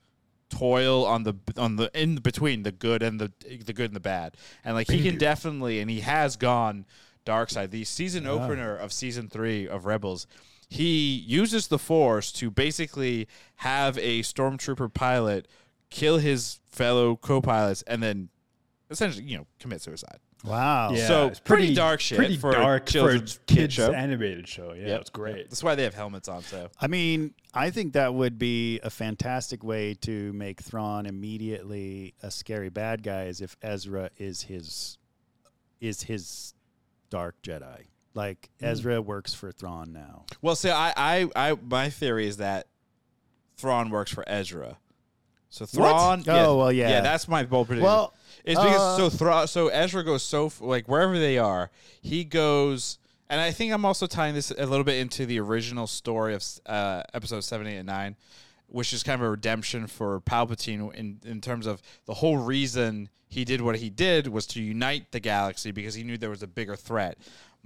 [0.50, 3.32] toil on the on the in between the good and the
[3.66, 6.86] the good and the bad, and like he can definitely, and he has gone
[7.26, 7.72] dark side.
[7.72, 10.28] The season opener of season three of Rebels.
[10.68, 13.28] He uses the Force to basically
[13.58, 15.48] have a stormtrooper pilot
[15.92, 18.30] kill his fellow co-pilots and then
[18.90, 20.20] essentially, you know, commit suicide.
[20.46, 20.92] Wow.
[20.92, 23.74] Yeah, So, it's pretty dark shit Pretty for a dark for a children's kid kids
[23.74, 23.92] show.
[23.92, 24.74] animated show.
[24.74, 25.02] Yeah, Yep.
[25.02, 25.50] it's great.
[25.50, 26.44] That's why they have helmets on.
[26.44, 32.14] So I mean, I think that would be a fantastic way to make Thrawn immediately
[32.22, 34.98] a scary bad guy, is if Ezra is his
[35.82, 36.54] is his
[37.10, 37.86] dark Jedi.
[38.14, 38.66] Like hmm.
[38.66, 40.26] Ezra works for Thrawn now.
[40.42, 42.68] well, see, I, I, I, my theory is that
[43.58, 44.78] Thrawn works for Ezra.
[45.56, 46.90] So Thrawn, Oh, well, yeah.
[46.90, 47.86] yeah, that's my bold prediction.
[47.86, 51.72] Well, It's because uh, so Thra- so Ezra goes so f- like wherever they are,
[52.02, 52.98] he goes,
[53.30, 56.44] and I think I'm also tying this a little bit into the original story of
[56.66, 58.18] uh, episode seven, eight, and nine,
[58.68, 63.10] which is kind of a redemption for Palpatine in in terms of the whole reason
[63.28, 66.44] he did what he did was to unite the galaxy because he knew there was
[66.44, 67.18] a bigger threat.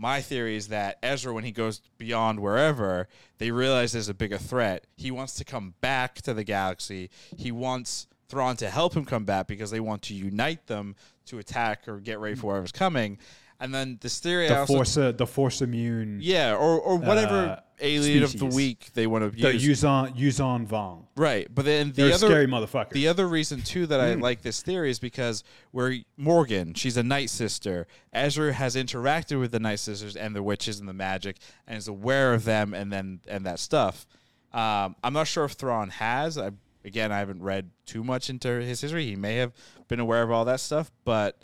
[0.02, 4.38] My theory is that Ezra, when he goes beyond wherever, they realize there's a bigger
[4.38, 4.88] threat.
[4.96, 7.10] He wants to come back to the galaxy.
[7.36, 10.96] He wants Thrawn to help him come back because they want to unite them
[11.26, 13.18] to attack or get ready for whatever's coming.
[13.60, 16.20] And then this theory, I The also, force, uh, the force immune.
[16.22, 20.16] yeah, or or whatever uh, alien of the week they want to The use, Yuuzhan
[20.18, 21.06] Yuuzhan Vong.
[21.16, 21.48] right?
[21.54, 22.92] But then They're the other scary motherfuckers.
[22.92, 24.20] the other reason too that Hmm.
[24.20, 27.88] I like this theory is because where Morgan, she's a night sister.
[28.14, 31.88] Ezra has interacted with the night sisters and the witches and the magic, and is
[31.88, 34.06] aware of them and then and that stuff.
[34.52, 36.38] Um, I'm not sure if Thrawn has.
[36.38, 36.52] I,
[36.84, 39.06] again, I haven't read too much into his history.
[39.06, 39.54] He may have
[39.88, 41.38] been aware of all that stuff, but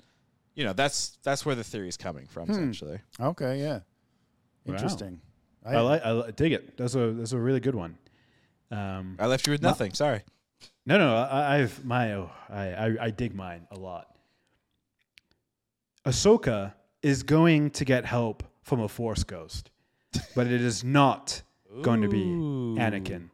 [0.55, 2.49] you know that's that's where the theory is coming from.
[2.49, 3.79] Essentially, Okay, yeah.
[4.65, 4.73] Wow.
[4.73, 5.21] Interesting.
[5.65, 6.05] I like.
[6.05, 6.77] I li- dig it.
[6.77, 7.97] That's a that's a really good one.
[8.71, 9.93] Um, I left you with nothing.
[9.93, 10.21] Sorry.
[10.85, 14.07] no, no, I, I've my oh, I, I I dig mine a lot.
[16.05, 19.71] Ahsoka is going to get help from a Force ghost,
[20.35, 21.41] but it is not
[21.81, 22.75] going to be Ooh.
[22.77, 23.29] Anakin.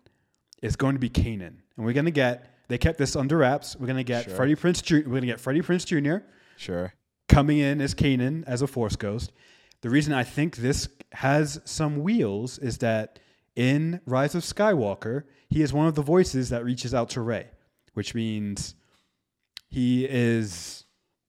[0.61, 2.47] It's going to be Kanan, and we're going to get.
[2.67, 3.75] They kept this under wraps.
[3.75, 4.35] We're going to get Sure.
[4.35, 4.81] Freddie Prinze.
[4.81, 4.95] Jr.
[4.97, 6.23] We're going to get Freddie Prinze Jr.
[6.55, 6.93] Sure.
[7.27, 9.33] coming in as Kanan as a Force ghost.
[9.81, 13.19] The reason I think this has some wheels is that
[13.55, 17.47] in Rise of Skywalker, he is one of the voices that reaches out to Rey,
[17.93, 18.75] which means
[19.69, 20.85] he is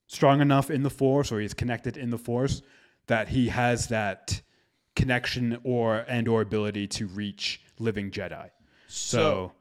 [0.06, 2.62] strong enough in the Force or he's connected in the Force
[3.06, 4.42] that he has that
[4.94, 8.50] connection or and or ability to reach living Jedi.
[8.88, 9.52] So,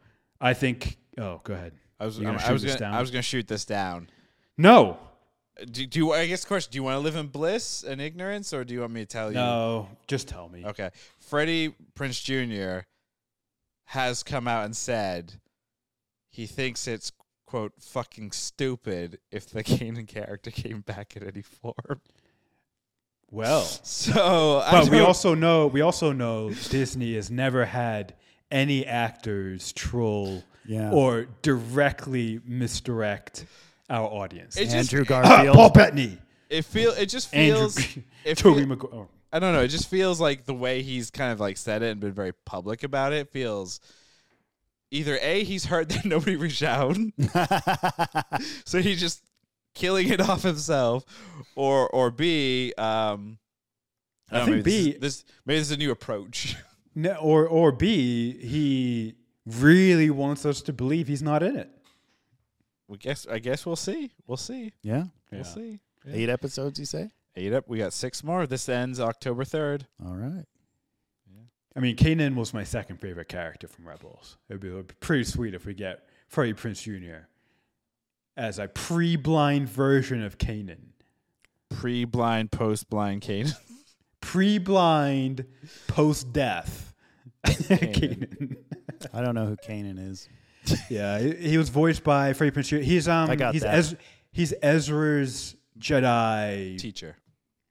[0.41, 1.73] I think oh, go ahead.
[1.99, 2.93] I was gonna I was this gonna, down?
[2.95, 4.09] I was going to shoot this down.
[4.57, 4.99] No.
[5.69, 6.71] Do, do you, I guess question?
[6.71, 9.05] Do you want to live in bliss and ignorance, or do you want me to
[9.05, 9.35] tell you?
[9.35, 10.65] No, just tell me.
[10.65, 10.89] Okay.
[11.19, 12.85] Freddie Prinze Jr.
[13.85, 15.33] has come out and said
[16.29, 17.11] he thinks it's
[17.45, 22.01] quote fucking stupid if the Kanan character came back in any form.
[23.29, 28.15] Well, So, I but we also know we also know Disney has never had
[28.49, 30.91] any actors troll Yeah.
[30.91, 33.45] or directly misdirect
[33.91, 34.57] our audience.
[34.57, 35.55] It just- Andrew Garfield.
[35.55, 36.17] Paul Bettany,
[36.49, 39.07] it feel it just Andrew, feels it Toby feel- Maguire.
[39.33, 39.61] I don't know.
[39.61, 42.33] It just feels like the way he's kind of like said it and been very
[42.45, 43.79] public about it feels
[44.89, 46.97] either a he's hurt that nobody reached out,
[48.65, 49.23] so he's just
[49.73, 51.05] killing it off himself,
[51.55, 53.37] or or b um.
[54.33, 56.55] I don't think maybe this, B- is- this maybe this is a new approach.
[56.95, 59.15] No, or or B, he
[59.45, 61.69] really wants us to believe he's not in it.
[62.91, 64.11] We guess I guess we'll see.
[64.27, 64.73] We'll see.
[64.83, 65.05] yeah.
[65.31, 65.43] We'll Yeah.
[65.47, 65.79] see.
[66.05, 66.13] Yeah.
[66.13, 67.09] Eight episodes, you say?
[67.37, 67.69] Eight up.
[67.69, 68.45] We got six more.
[68.45, 69.87] This ends October third.
[70.05, 70.43] All right.
[71.33, 71.43] Yeah.
[71.73, 74.37] I mean, Kanan was my second favorite character from Rebels.
[74.49, 77.27] It would be, it would be pretty sweet if we get Freddie Prinze Jr.
[78.35, 80.89] as a pre-blind version of Kanan.
[81.69, 83.47] Pre-blind, post-blind Kane.
[84.21, 85.45] Pre-blind,
[85.87, 86.93] post-death.
[87.45, 88.57] Kanan.
[89.13, 90.27] I don't know who Kanan is.
[90.89, 92.67] Yeah, he, he was voiced by Freddie Prinze.
[92.67, 92.77] Jr.
[92.77, 93.75] He's um, I got he's that.
[93.75, 93.95] Ez-
[94.31, 97.15] he's Ezra's Jedi Teacher.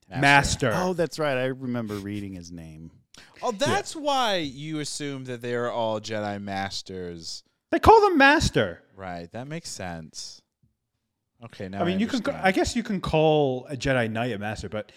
[0.09, 0.73] master.
[0.75, 1.37] Oh, that's right.
[1.37, 2.91] I remember reading his name.
[3.43, 7.43] Oh, that's why you assume that they're all Jedi masters.
[7.71, 8.83] They call them master.
[8.97, 9.31] Right.
[9.33, 10.43] That makes sense.
[11.45, 12.17] Okay, now I mean, you can.
[12.17, 12.47] understand.
[12.47, 14.93] I guess you can call a Jedi Knight a master, but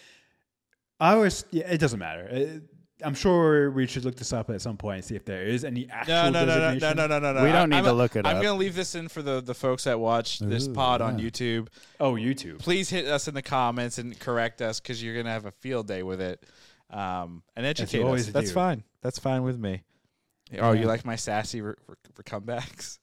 [1.00, 1.46] I always.
[1.52, 2.28] Yeah, it doesn't matter.
[2.30, 2.60] Uh,
[3.04, 5.64] I'm sure we should look this up at some point and see if there is
[5.66, 7.44] any actual No, no, no, no, no, no, no, no, no.
[7.44, 8.44] We don't need I'm, to look it I'm up.
[8.44, 11.30] gonna leave this in for the, the folks that watch this Ooh, pod on yeah.
[11.30, 11.68] YouTube.
[12.00, 12.60] Oh, YouTube.
[12.60, 15.88] Please hit us in the comments and correct us because you're gonna have a field
[15.88, 16.44] day with it,
[16.90, 18.06] um, and educate us.
[18.06, 18.54] always That's do.
[18.54, 18.84] fine.
[19.02, 19.84] That's fine with me.
[20.60, 23.00] Oh, you like my sassy re- re- re- comebacks?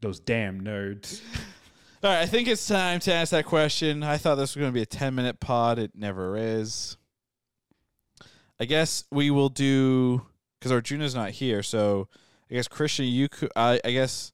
[0.00, 1.20] Those damn nerds.
[2.02, 4.02] All right, I think it's time to ask that question.
[4.02, 5.78] I thought this was going to be a 10 minute pod.
[5.78, 6.96] It never is.
[8.60, 10.22] I guess we will do
[10.58, 11.62] because Arjuna's not here.
[11.62, 12.08] So
[12.50, 13.50] I guess Christian, you could.
[13.56, 14.32] I, I guess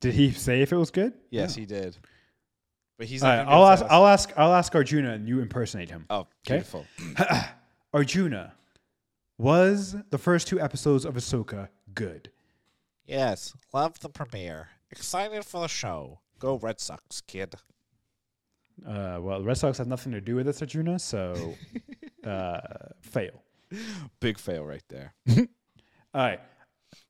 [0.00, 1.12] Did he say if it was good?
[1.30, 1.60] yes, No.
[1.60, 1.96] he did.
[2.98, 3.38] But he's All not.
[3.38, 3.84] right, I'll able ask.
[3.84, 3.90] us.
[3.90, 4.32] I'll ask.
[4.38, 6.06] I'll ask Arjuna, and you impersonate him.
[6.10, 6.86] Oh, beautiful.
[7.92, 8.54] Arjuna,
[9.38, 12.30] was the first two episodes of Ahsoka good?
[13.06, 14.68] Yes, love the premiere.
[14.90, 16.20] Excited for the show.
[16.38, 17.54] Go Red Sox, kid.
[18.86, 20.98] Uh, well, the Red Sox have nothing to do with this, Arjuna.
[20.98, 21.54] So,
[22.26, 22.60] uh,
[23.02, 23.42] fail.
[24.20, 25.14] Big fail right there.
[25.28, 25.44] All
[26.14, 26.40] right.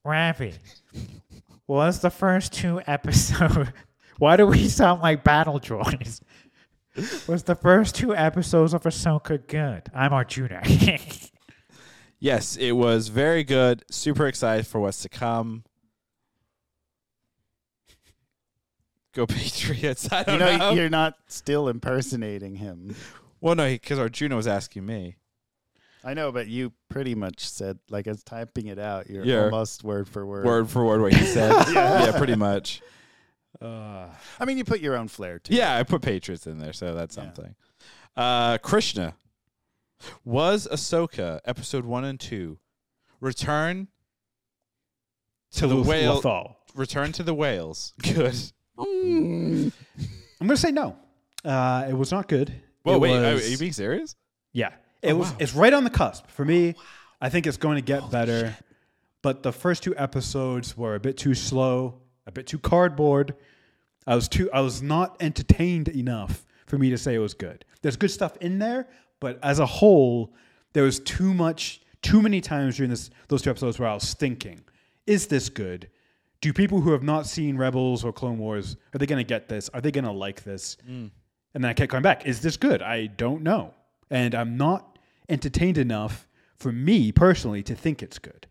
[0.04, 0.54] Ravi,
[1.66, 3.70] was the first two episodes.
[4.18, 6.20] Why do we sound like battle droids?
[7.28, 9.82] Was the first two episodes of Ahsoka good?
[9.94, 10.62] I'm Arjuna.
[12.18, 13.84] Yes, it was very good.
[13.90, 15.64] Super excited for what's to come.
[19.14, 20.08] Go Patriots!
[20.10, 20.70] I You don't know, know.
[20.72, 22.96] you're not still impersonating him.
[23.46, 25.16] Well, no, because Arjuna was asking me.
[26.02, 29.44] I know, but you pretty much said, like, as typing it out, you're Yeah.
[29.44, 30.44] almost word for word.
[30.44, 31.52] word for word what he said.
[31.72, 32.16] yeah.
[32.16, 32.82] pretty much.
[33.62, 34.06] Uh,
[34.40, 35.56] I mean, you put your own flair to it.
[35.56, 37.22] Yeah, I put Patriots in there, so that's Yeah.
[37.22, 37.54] something.
[38.16, 39.14] Uh, Krishna
[40.24, 42.58] was Ahsoka episode one and two.
[43.20, 43.88] Return
[45.52, 46.20] to the Luth- whale.
[46.20, 46.56] Lothal.
[46.74, 47.94] Return to the whales.
[48.02, 48.34] Good.
[48.78, 49.72] I'm
[50.40, 50.96] gonna say no.
[51.44, 52.52] Uh, it was not good.
[52.86, 54.14] Whoa, It wait, was- are you being serious?
[54.52, 55.30] Yeah, oh, it Oh, was.
[55.30, 55.36] wow.
[55.40, 56.74] It's right on the cusp for me.
[56.76, 56.82] Oh,
[57.20, 58.56] I think it's going to get better,
[59.22, 63.34] but the first two episodes were a bit too slow, a bit too cardboard.
[64.06, 64.50] I was too.
[64.52, 67.64] I was not entertained enough for me to say it was good.
[67.82, 68.88] There's good stuff in there,
[69.20, 70.34] but as a whole,
[70.74, 74.14] there was too much, too many times during this those two episodes where I was
[74.14, 74.60] thinking,
[75.06, 75.88] "Is this good?
[76.40, 79.48] Do people who have not seen Rebels or Clone Wars are they going to get
[79.48, 79.68] this?
[79.70, 81.10] Are they going to like this?" Mm.
[81.56, 82.26] And then I kept coming back.
[82.26, 82.82] Is this good?
[82.82, 83.72] I don't know.
[84.10, 86.28] And I'm not entertained enough
[86.58, 88.46] for me personally to think it's good.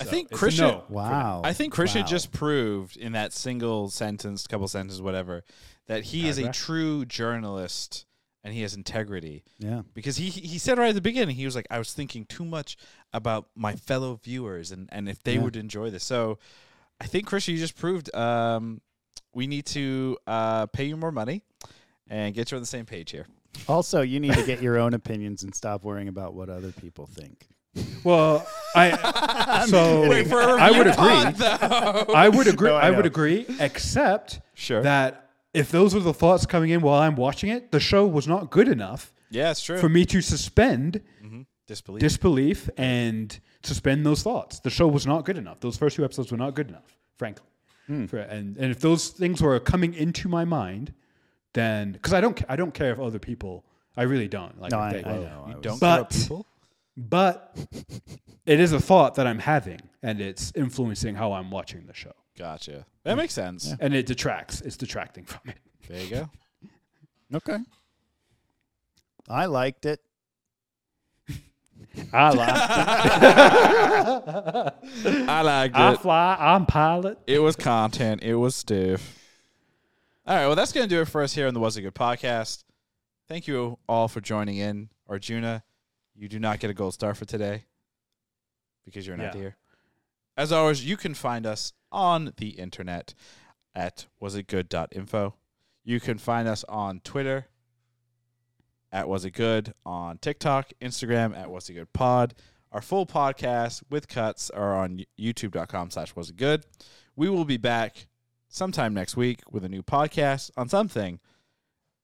[0.00, 0.68] I think it's Christian.
[0.68, 0.84] no.
[0.88, 1.42] Wow.
[1.44, 2.06] I think Christian Wow.
[2.08, 5.44] just proved in that single sentence, couple sentences, whatever,
[5.88, 8.06] that he is a true journalist
[8.42, 9.44] and he has integrity.
[9.58, 9.82] Yeah.
[9.92, 12.46] because he he said right at the beginning he was like I was thinking too
[12.46, 12.78] much
[13.12, 15.42] about my fellow viewers and and if they Yeah.
[15.42, 16.02] would enjoy this.
[16.02, 16.38] So
[16.98, 18.80] I think Christian, you just proved um,
[19.34, 21.42] we need to uh, pay you more money
[22.12, 23.26] and get you on the same page here.
[23.68, 27.06] Also, you need to get your own opinions and stop worrying about what other people
[27.06, 27.48] think.
[28.04, 30.94] Well, I so Wait for a I would agree.
[30.94, 31.40] pod.
[31.42, 32.68] I would agree.
[32.68, 34.82] No, I I, would agree, except sure.
[34.82, 38.28] that if those were the thoughts coming in while I'm watching it, the show was
[38.28, 39.78] not good enough yeah, it's true.
[39.78, 42.00] for me to suspend hmm Disbelief.
[42.00, 44.58] disbelief and suspend those thoughts.
[44.60, 45.60] The show was not good enough.
[45.60, 47.46] Those first two episodes were not good enough, frankly.
[47.86, 48.04] Hmm.
[48.06, 50.92] For, and and if those things were coming into my mind,
[51.54, 53.64] then because I don't I don't care if other people.
[53.96, 54.58] I really don't.
[54.60, 55.42] Like No, if I, they- I know.
[55.46, 56.46] I you was- don't care But- people.
[56.96, 57.56] but
[58.46, 62.12] it is a thought that I'm having, and it's influencing how I'm watching the show,
[62.38, 62.86] Gotcha.
[63.04, 63.68] That makes sense.
[63.68, 63.76] Yeah.
[63.80, 64.60] and it detracts.
[64.62, 65.58] It's detracting from it.
[65.88, 66.30] There you go.
[67.34, 67.56] Okay.
[69.28, 70.00] I liked it.
[72.12, 74.74] I liked it.
[75.28, 75.80] I liked it.
[75.80, 76.00] I it.
[76.00, 76.36] fly.
[76.38, 77.18] I'm pilot.
[77.26, 78.22] It was content.
[78.22, 79.18] It was stiff.
[80.24, 81.82] All right, well, that's going to do it for us here on the Was It
[81.82, 82.62] Good podcast.
[83.28, 84.90] Thank you all for joining in.
[85.08, 85.64] Arjuna,
[86.14, 87.64] you do not get a gold star for today
[88.84, 89.40] because you're not Yeah.
[89.40, 89.56] here.
[90.36, 93.14] As always, you can find us on the internet
[93.74, 95.34] at wasitgood.info.
[95.84, 97.48] You can find us on Twitter
[98.92, 102.34] at Was It Good, on TikTok, Instagram at Was It Good Pod.
[102.70, 106.64] Our full podcast with cuts are on youtube.com slash Was It Good.
[107.16, 108.06] We will be back
[108.52, 111.18] sometime next week with a new podcast on something.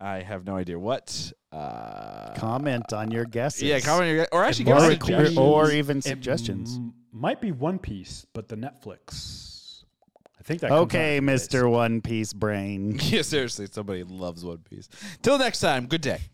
[0.00, 1.32] I have no idea what.
[1.52, 3.62] Uh, Comment on your guesses.
[3.62, 5.38] Yeah, comment your, or actually give us or, suggestions.
[5.38, 6.76] or even It suggestions.
[6.76, 9.84] m- might be One Piece, but the Netflix.
[10.38, 10.68] I think that.
[10.68, 11.20] comes Okay.
[11.20, 11.68] Mr.
[11.70, 12.98] One Piece Brain.
[13.02, 14.88] Yeah, seriously, somebody loves One Piece.
[15.22, 16.20] Till next time, good day.